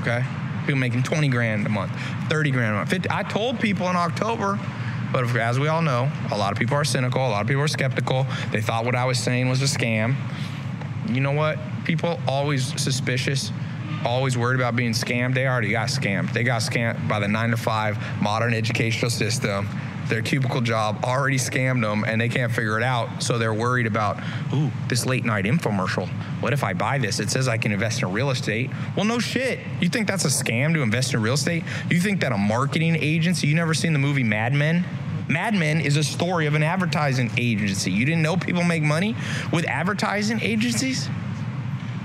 [0.00, 0.24] Okay?
[0.60, 1.92] People making 20 grand a month,
[2.30, 2.90] 30 grand a month.
[2.90, 4.58] 50, I told people in October,
[5.12, 7.62] but as we all know, a lot of people are cynical, a lot of people
[7.62, 8.26] are skeptical.
[8.52, 10.16] They thought what I was saying was a scam.
[11.08, 11.58] You know what?
[11.84, 13.52] People always suspicious,
[14.04, 15.34] always worried about being scammed.
[15.34, 16.32] They already got scammed.
[16.32, 19.68] They got scammed by the nine to five modern educational system.
[20.08, 23.22] Their cubicle job already scammed them and they can't figure it out.
[23.22, 24.22] So they're worried about,
[24.54, 26.08] ooh, this late night infomercial.
[26.40, 27.18] What if I buy this?
[27.18, 28.70] It says I can invest in real estate.
[28.94, 29.58] Well, no shit.
[29.80, 31.64] You think that's a scam to invest in real estate?
[31.90, 34.84] You think that a marketing agency, you never seen the movie Mad Men?
[35.28, 37.90] Mad Men is a story of an advertising agency.
[37.90, 39.16] You didn't know people make money
[39.52, 41.08] with advertising agencies?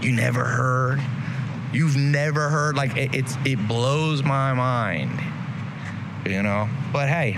[0.01, 0.99] You never heard.
[1.73, 2.75] You've never heard.
[2.75, 5.19] Like it, it's it blows my mind.
[6.25, 6.69] You know.
[6.91, 7.37] But hey,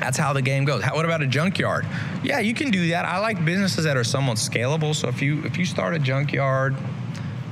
[0.00, 0.82] that's how the game goes.
[0.82, 1.86] How, what about a junkyard?
[2.22, 3.04] Yeah, you can do that.
[3.04, 4.94] I like businesses that are somewhat scalable.
[4.94, 6.76] So if you if you start a junkyard,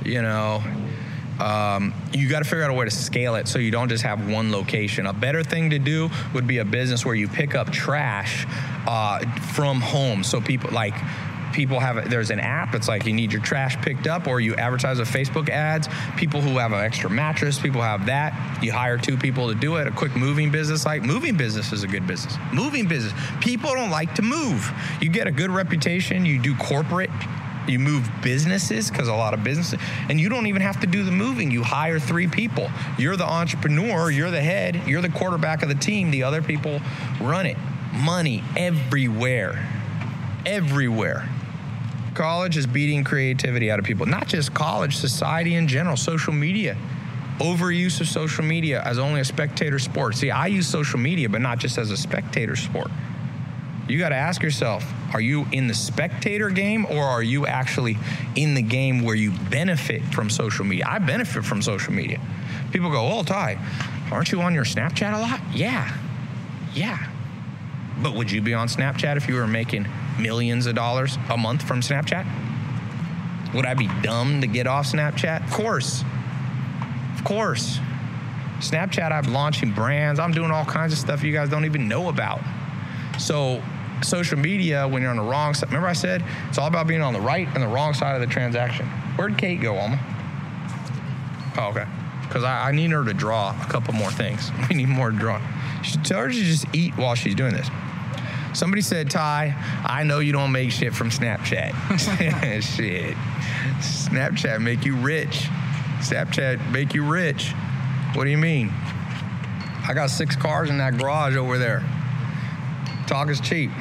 [0.03, 0.63] you know,
[1.39, 4.03] um, you got to figure out a way to scale it so you don't just
[4.03, 5.05] have one location.
[5.05, 8.45] A better thing to do would be a business where you pick up trash
[8.87, 9.19] uh,
[9.53, 10.23] from home.
[10.23, 10.95] So people like
[11.53, 12.75] people have there's an app.
[12.75, 15.87] It's like you need your trash picked up or you advertise with facebook ads.
[16.17, 18.63] People who have an extra mattress people have that.
[18.63, 19.87] You hire two people to do it.
[19.87, 22.35] A quick moving business like moving business is a good business.
[22.53, 23.13] Moving business.
[23.41, 24.71] People don't like to move.
[25.01, 27.09] You get a good reputation you do corporate
[27.67, 29.79] you move businesses because a lot of businesses
[30.09, 31.51] and you don't even have to do the moving.
[31.51, 32.69] You hire three people.
[32.97, 36.11] You're the entrepreneur you're the head you're the quarterback of the team.
[36.11, 36.81] The other people
[37.21, 37.57] run it.
[37.93, 39.67] Money everywhere.
[40.45, 41.29] Everywhere
[42.13, 44.05] college is beating creativity out of people.
[44.05, 46.77] Not just college society in general social media.
[47.39, 50.15] Overuse of social media as only a spectator sport.
[50.15, 52.91] See i use social media but not just as a spectator sport.
[53.87, 57.97] You got to ask yourself are you in the spectator game or are you actually
[58.35, 60.85] in the game where you benefit from social media?
[60.87, 62.19] I benefit from social media.
[62.71, 63.57] People go oh Tai
[64.11, 65.39] aren't you on your snapchat a lot?
[65.53, 65.95] Yeah.
[66.73, 66.99] Yeah.
[68.01, 69.87] But would you be on snapchat if you were making
[70.19, 72.25] millions of dollars a month from snapchat
[73.53, 76.03] would i be dumb to get off snapchat of course
[77.15, 77.79] of course
[78.59, 82.09] snapchat i'm launching brands i'm doing all kinds of stuff you guys don't even know
[82.09, 82.41] about
[83.17, 83.61] so
[84.03, 85.69] social media when you're on the wrong side.
[85.69, 88.21] Remember I said it's all about being on the right and the wrong side of
[88.21, 88.85] the transaction.
[89.15, 89.99] Where'd Kate go, Alma?
[91.57, 91.85] Oh, okay.
[92.21, 94.51] Because I, I, need her to draw a couple more things.
[94.69, 95.43] We need more drawing.
[96.03, 97.67] tell her to just eat while she's doing this.
[98.53, 101.71] Somebody said, Tai, I know you don't make shit from Snapchat.
[102.75, 103.15] shit.
[103.79, 105.47] Snapchat make you rich.
[105.99, 107.51] Snapchat make you rich.
[108.13, 108.71] What do you mean?
[109.87, 111.83] I got six cars in that garage over there.
[113.07, 113.71] Talk is cheap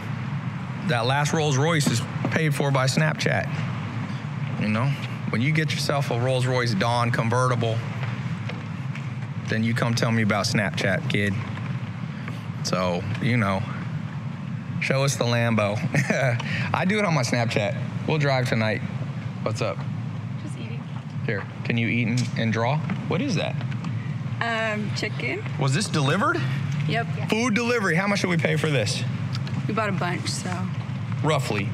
[0.88, 2.00] that last Rolls Royce is
[2.30, 3.48] paid for by Snapchat.
[4.60, 4.86] You know,
[5.30, 7.78] when you get yourself a Rolls Royce Dawn convertible,
[9.48, 11.34] then you come tell me about Snapchat, kid.
[12.64, 13.62] So, you know,
[14.80, 15.76] show us the Lambo.
[16.74, 17.76] I do it on my Snapchat.
[18.06, 18.80] We'll drive tonight.
[19.42, 19.76] What's up?
[20.42, 20.82] Just eating.
[21.26, 22.78] Here, can you eat and, and draw?
[23.08, 23.54] What is that?
[24.40, 25.44] Um, chicken.
[25.58, 26.40] Was this delivered?
[26.88, 27.06] Yep.
[27.28, 27.94] Food delivery.
[27.96, 29.02] How much should we pay for this?
[29.66, 30.50] We bought a bunch, so.
[31.22, 31.68] Roughly.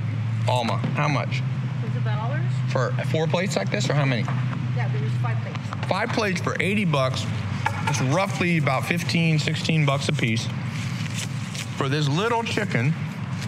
[0.48, 1.42] Alma, how much?
[1.84, 2.42] Was it dollars?
[2.70, 4.22] For four plates like this, or how many?
[4.76, 5.88] Yeah, there was five plates.
[5.88, 7.24] Five plates for 80 bucks.
[7.88, 10.48] It's roughly about 15, 16 bucks a piece.
[11.76, 12.94] For this little chicken.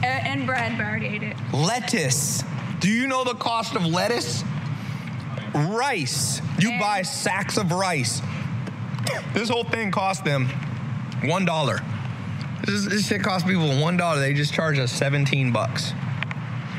[0.02, 1.36] And, and bread, but I already ate it.
[1.52, 2.42] Lettuce.
[2.80, 4.44] Do you know the cost of lettuce?
[5.54, 6.40] Rice.
[6.58, 8.20] You And- buy sacks of rice.
[9.32, 10.48] This whole thing cost them
[11.24, 11.80] one dollar.
[12.64, 14.18] This, this shit cost people one dollar.
[14.18, 15.92] They just charge us 17 bucks.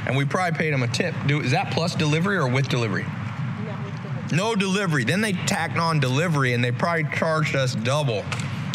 [0.05, 1.15] And we probably paid them a tip.
[1.25, 3.05] Do, is that plus delivery or with delivery?
[4.31, 5.05] No delivery.
[5.05, 8.23] Then they tacked on delivery and they probably charged us double.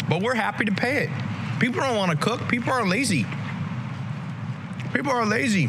[0.09, 1.09] But we're happy to pay it.
[1.59, 2.47] People don't want to cook.
[2.47, 3.25] People are lazy.
[4.93, 5.67] People are lazy.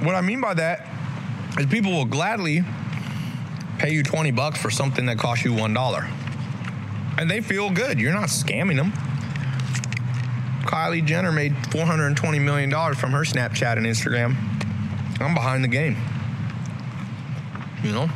[0.00, 0.88] What I mean by that
[1.58, 2.64] is people will gladly
[3.78, 6.10] pay you 20 bucks for something that costs you $1.
[7.18, 8.00] And they feel good.
[8.00, 8.92] You're not scamming them.
[10.66, 14.36] Kylie Jenner made $420 million from her Snapchat and Instagram.
[15.20, 15.96] I'm behind the game.
[17.82, 18.08] You know?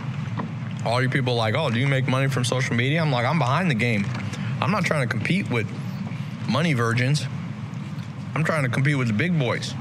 [0.85, 3.01] All you people like, oh, do you make money from social media?
[3.01, 4.07] I'm like, I'm behind the game.
[4.61, 5.69] I'm not trying to compete with
[6.49, 7.27] money virgins.
[8.35, 9.75] I'm trying to compete with the big boys.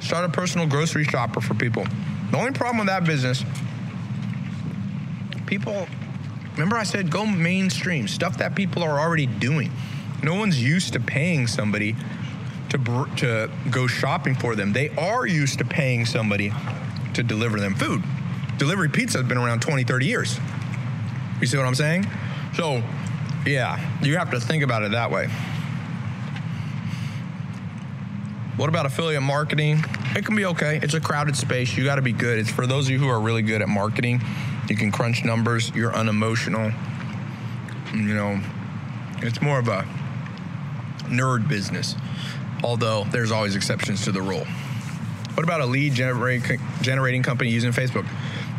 [0.00, 1.86] Start a personal grocery shopper for people.
[2.30, 3.44] The only problem with that business,
[5.46, 5.88] people,
[6.52, 9.70] remember I said go mainstream, stuff that people are already doing.
[10.22, 11.96] No one's used to paying somebody
[12.70, 12.78] to,
[13.16, 14.72] to go shopping for them.
[14.72, 16.52] They are used to paying somebody
[17.14, 18.02] to deliver them food.
[18.58, 20.38] Delivery pizza has been around 20, 30 years.
[21.40, 22.06] You see what I'm saying?
[22.54, 22.82] So,
[23.46, 25.28] yeah, you have to think about it that way.
[28.56, 29.84] What about affiliate marketing?
[30.14, 30.80] It can be okay.
[30.82, 31.76] It's a crowded space.
[31.76, 32.38] You got to be good.
[32.38, 34.22] It's for those of you who are really good at marketing.
[34.68, 35.70] You can crunch numbers.
[35.74, 36.72] You're unemotional.
[37.92, 38.40] You know,
[39.18, 39.86] it's more of a
[41.04, 41.94] nerd business.
[42.64, 44.46] Although there's always exceptions to the rule.
[45.34, 46.42] What about a lead generate,
[46.80, 48.06] generating company using Facebook?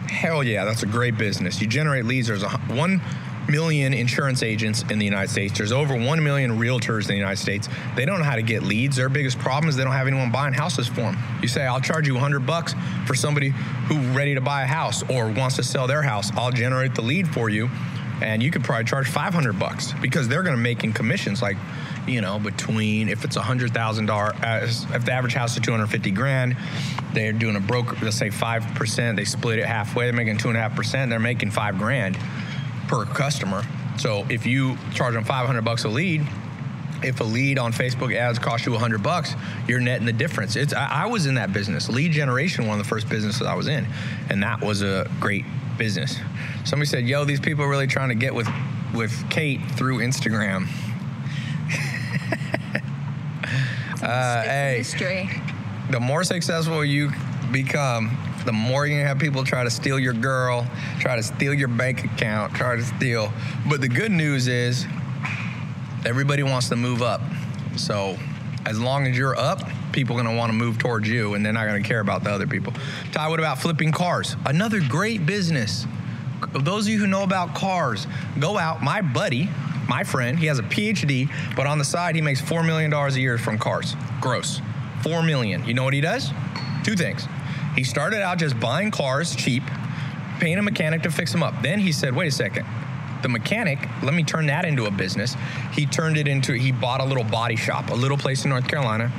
[0.07, 1.59] Hell yeah, that's a great business.
[1.59, 2.27] You generate leads.
[2.27, 3.01] There's a, one
[3.47, 5.57] million insurance agents in the United States.
[5.57, 7.69] There's over one million realtors in the United States.
[7.95, 8.95] They don't know how to get leads.
[8.95, 11.17] Their biggest problem is they don't have anyone buying houses for them.
[11.41, 12.75] You say, I'll charge you 100 bucks
[13.05, 16.31] for somebody who's ready to buy a house or wants to sell their house.
[16.35, 17.69] I'll generate the lead for you,
[18.21, 21.57] and you could probably charge 500 bucks because they're going to make in commissions like
[22.07, 25.59] you know, between if it's a hundred thousand dollar, uh, if the average house is
[25.61, 26.55] two hundred fifty grand,
[27.11, 27.97] they're doing a broker.
[28.01, 29.17] Let's say five percent.
[29.17, 30.05] They split it halfway.
[30.05, 31.09] They're making two and a half percent.
[31.09, 32.17] They're making five grand
[32.87, 33.63] per customer.
[33.97, 36.25] So if you charge them five hundred bucks a lead,
[37.03, 39.35] if a lead on Facebook ads costs you 100 bucks,
[39.67, 40.55] you're netting the difference.
[40.55, 43.55] It's I, I was in that business, lead generation, one of the first businesses I
[43.55, 43.87] was in,
[44.29, 45.45] and that was a great
[45.77, 46.17] business.
[46.65, 48.47] Somebody said, "Yo, these people are really trying to get with
[48.93, 50.67] with Kate through Instagram."
[54.01, 55.29] uh, hey, Mystery.
[55.91, 57.11] the more successful you
[57.51, 58.17] become,
[58.47, 60.65] the more you're gonna have people try to steal your girl,
[60.99, 63.31] try to steal your bank account, try to steal.
[63.69, 64.85] But the good news is,
[66.05, 67.21] everybody wants to move up.
[67.75, 68.17] So,
[68.65, 71.51] as long as you're up, people are gonna want to move towards you, and they're
[71.51, 72.71] not gonna care about the other people.
[73.11, 74.37] Tai, what about flipping cars?
[74.45, 75.85] Another great business.
[76.53, 78.07] Those of you who know about cars,
[78.39, 78.81] go out.
[78.81, 79.49] My buddy,
[79.89, 83.17] my friend, he has a PhD, but on the side he makes four million dollars
[83.17, 84.61] a year from cars, gross.
[85.03, 85.65] Four million.
[85.65, 86.31] You know what he does?
[86.85, 87.27] Two things.
[87.77, 89.61] He started out just buying cars cheap,
[90.39, 91.53] paying a mechanic to fix them up.
[91.61, 92.65] Then he said, wait a second.
[93.21, 95.35] The mechanic, let me turn that into a business.
[95.73, 98.67] He turned it into, he bought a little body shop, a little place in North
[98.67, 99.11] Carolina,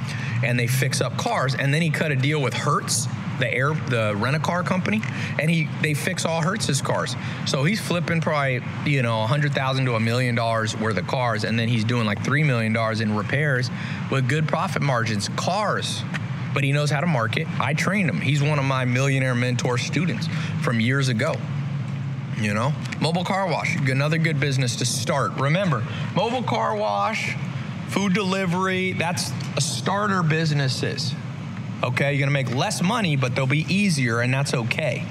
[0.42, 1.54] and they fix up cars.
[1.54, 3.06] And then he cut a deal with Hertz,
[3.38, 5.02] the air, the rent a car company,
[5.38, 7.14] and he they fix all Hertz's cars.
[7.46, 11.06] So he's flipping probably you know a hundred thousand to a million dollars worth of
[11.06, 13.70] cars, and then he's doing like three million dollars in repairs
[14.11, 15.28] with good profit margins.
[15.36, 16.02] Cars
[16.59, 17.46] but he knows how to market.
[17.61, 18.20] I trained him.
[18.20, 20.26] He's one of my millionaire mentor students
[20.61, 21.36] from years ago.
[22.36, 25.34] You know, mobile car wash, another good business to start.
[25.38, 25.84] Remember,
[26.16, 27.36] mobile car wash,
[27.90, 31.14] food delivery, that's a starter businesses.
[31.84, 35.06] Okay, you're gonna make less money, but they'll be easier, and that's okay.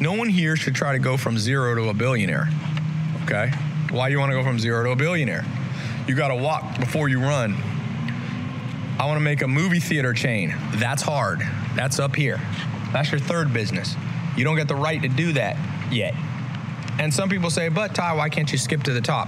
[0.00, 2.50] No one here should try to go from zero to a billionaire.
[3.24, 3.50] Okay,
[3.88, 5.46] why you wanna go from zero to a billionaire?
[6.06, 7.56] You gotta walk before you run.
[9.00, 10.54] I want to make a movie theater chain.
[10.72, 11.40] That's hard.
[11.74, 12.38] That's up here.
[12.92, 13.96] That's your third business.
[14.36, 15.56] You don't get the right to do that
[15.90, 16.14] yet.
[16.98, 19.26] And some people say, but Tai, why can't you skip to the top?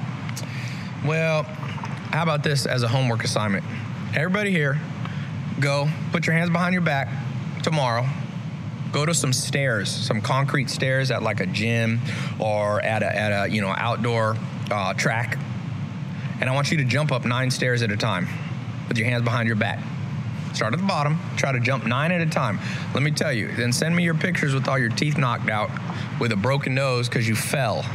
[1.06, 3.64] Well, how about this as a homework assignment?
[4.14, 4.78] Everybody here,
[5.58, 7.08] go put your hands behind your back
[7.62, 8.06] tomorrow.
[8.92, 11.98] Go to some stairs, some concrete stairs at like a gym
[12.38, 14.36] or at a, at a you know outdoor
[14.70, 15.38] uh, track,
[16.42, 18.28] and I want you to jump up nine stairs at a time
[18.92, 19.82] with your hands behind your back.
[20.52, 22.58] Start at the bottom, try to jump nine at a time.
[22.92, 25.70] Let me tell you, then send me your pictures with all your teeth knocked out
[26.20, 27.86] with a broken nose because you fell.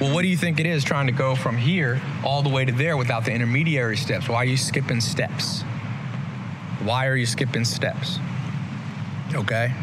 [0.00, 2.64] Well, what do you think it is trying to go from here all the way
[2.64, 4.28] to there without the intermediary steps?
[4.28, 5.62] Why are you skipping steps?
[6.84, 8.20] Why are you skipping steps?
[9.34, 9.74] Okay?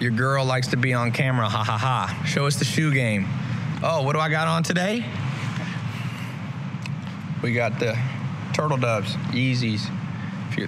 [0.00, 2.24] Your girl likes to be on camera, ha ha ha.
[2.26, 3.28] Show us the shoe game.
[3.80, 5.04] Oh, what do I got on today?
[7.42, 7.96] We got the
[8.54, 9.90] Turtle Doves, Yeezys.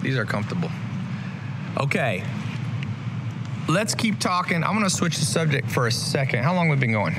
[0.03, 0.71] These are comfortable.
[1.79, 2.25] Okay.
[3.69, 4.63] Let's keep talking.
[4.63, 6.43] I'm to switch the subject for a second.
[6.43, 7.15] How long have we been going?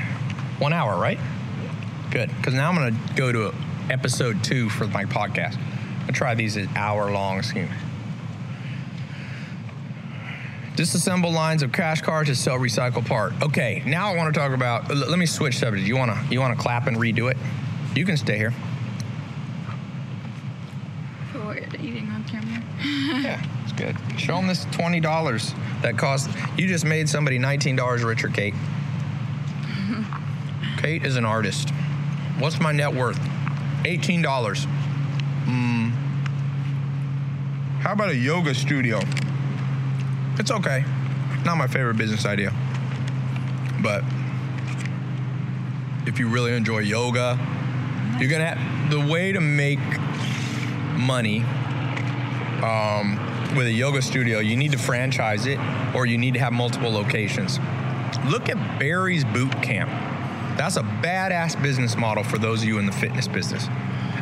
[0.58, 1.18] One hour, right?
[2.10, 2.30] Good.
[2.36, 3.54] Because now I'm to go to
[3.90, 5.58] episode two for my podcast.
[6.06, 7.68] I try these hour long scheme.
[10.74, 13.32] Disassemble lines of crash cars to sell recycled part.
[13.42, 14.94] Okay, now I want to talk about.
[14.94, 15.88] Let me switch subjects.
[15.88, 17.36] You want to you want to clap and redo it?
[17.96, 18.54] You can stay here.
[21.32, 22.62] For eating on camera.
[23.18, 23.96] Yeah, it's good.
[24.18, 26.30] Show them this twenty dollars that cost.
[26.56, 28.54] You just made somebody nineteen dollars richer, Kate.
[30.78, 31.70] Kate is an artist.
[32.38, 33.18] What's my net worth?
[33.84, 34.66] Eighteen dollars.
[35.46, 35.90] Mm.
[37.80, 39.00] How about a yoga studio?
[40.38, 40.84] It's okay.
[41.44, 42.52] Not my favorite business idea,
[43.82, 44.04] but
[46.06, 47.38] if you really enjoy yoga,
[48.20, 49.80] you're gonna have the way to make
[50.96, 51.44] money
[52.62, 53.18] um,
[53.56, 55.58] with a yoga studio, you need to franchise it
[55.94, 57.58] or you need to have multiple locations.
[58.26, 59.90] Look at Barry's Boot Camp.
[60.58, 63.66] That's a badass business model for those of you in the fitness business.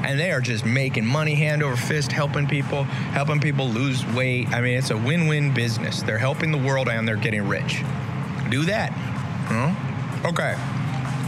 [0.02, 4.48] And they are just making money hand over fist, helping people, helping people lose weight.
[4.50, 6.02] I mean, it's a win win business.
[6.02, 7.82] They're helping the world and they're getting rich.
[8.50, 8.92] Do that.
[9.48, 10.28] Huh?
[10.28, 10.54] Okay.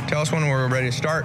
[0.08, 1.24] Tell us when we're ready to start.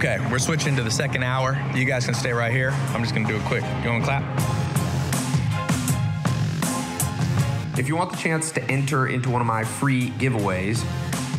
[0.00, 1.62] Okay, we're switching to the second hour.
[1.74, 2.70] You guys can stay right here.
[2.70, 3.62] I'm just gonna do a quick.
[3.84, 4.22] You want to clap?
[7.78, 10.82] If you want the chance to enter into one of my free giveaways,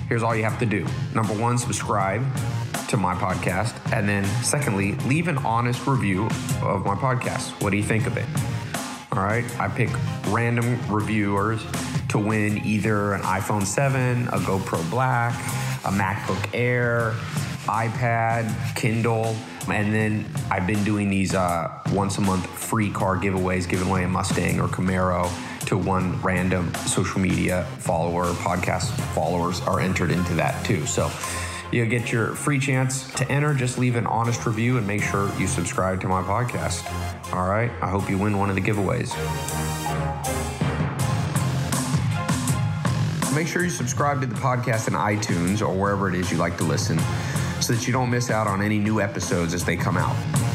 [0.08, 0.86] here's all you have to do.
[1.16, 2.24] Number one, subscribe
[2.90, 3.74] to my podcast.
[3.92, 6.26] And then, secondly, leave an honest review
[6.62, 7.60] of my podcast.
[7.64, 8.28] What do you think of it?
[9.12, 9.44] All right.
[9.60, 9.90] I pick
[10.28, 11.64] random reviewers
[12.10, 15.34] to win either an iPhone 7, a GoPro Black,
[15.84, 17.16] a MacBook Air,
[17.66, 19.36] iPad, Kindle.
[19.70, 24.04] And then I've been doing these uh, once a month free car giveaways, giving away
[24.04, 25.30] a Mustang or Camaro
[25.68, 30.86] to one random social media follower, podcast followers are entered into that too.
[30.86, 31.10] So
[31.72, 33.54] You'll get your free chance to enter.
[33.54, 36.84] Just leave an honest review and make sure you subscribe to my podcast.
[37.34, 37.72] All right.
[37.82, 39.16] I hope you win one of the giveaways.
[43.34, 46.58] Make sure you subscribe to the podcast in iTunes or wherever it is you like
[46.58, 47.00] to listen
[47.62, 50.51] so that you don't miss out on any new episodes as they come out.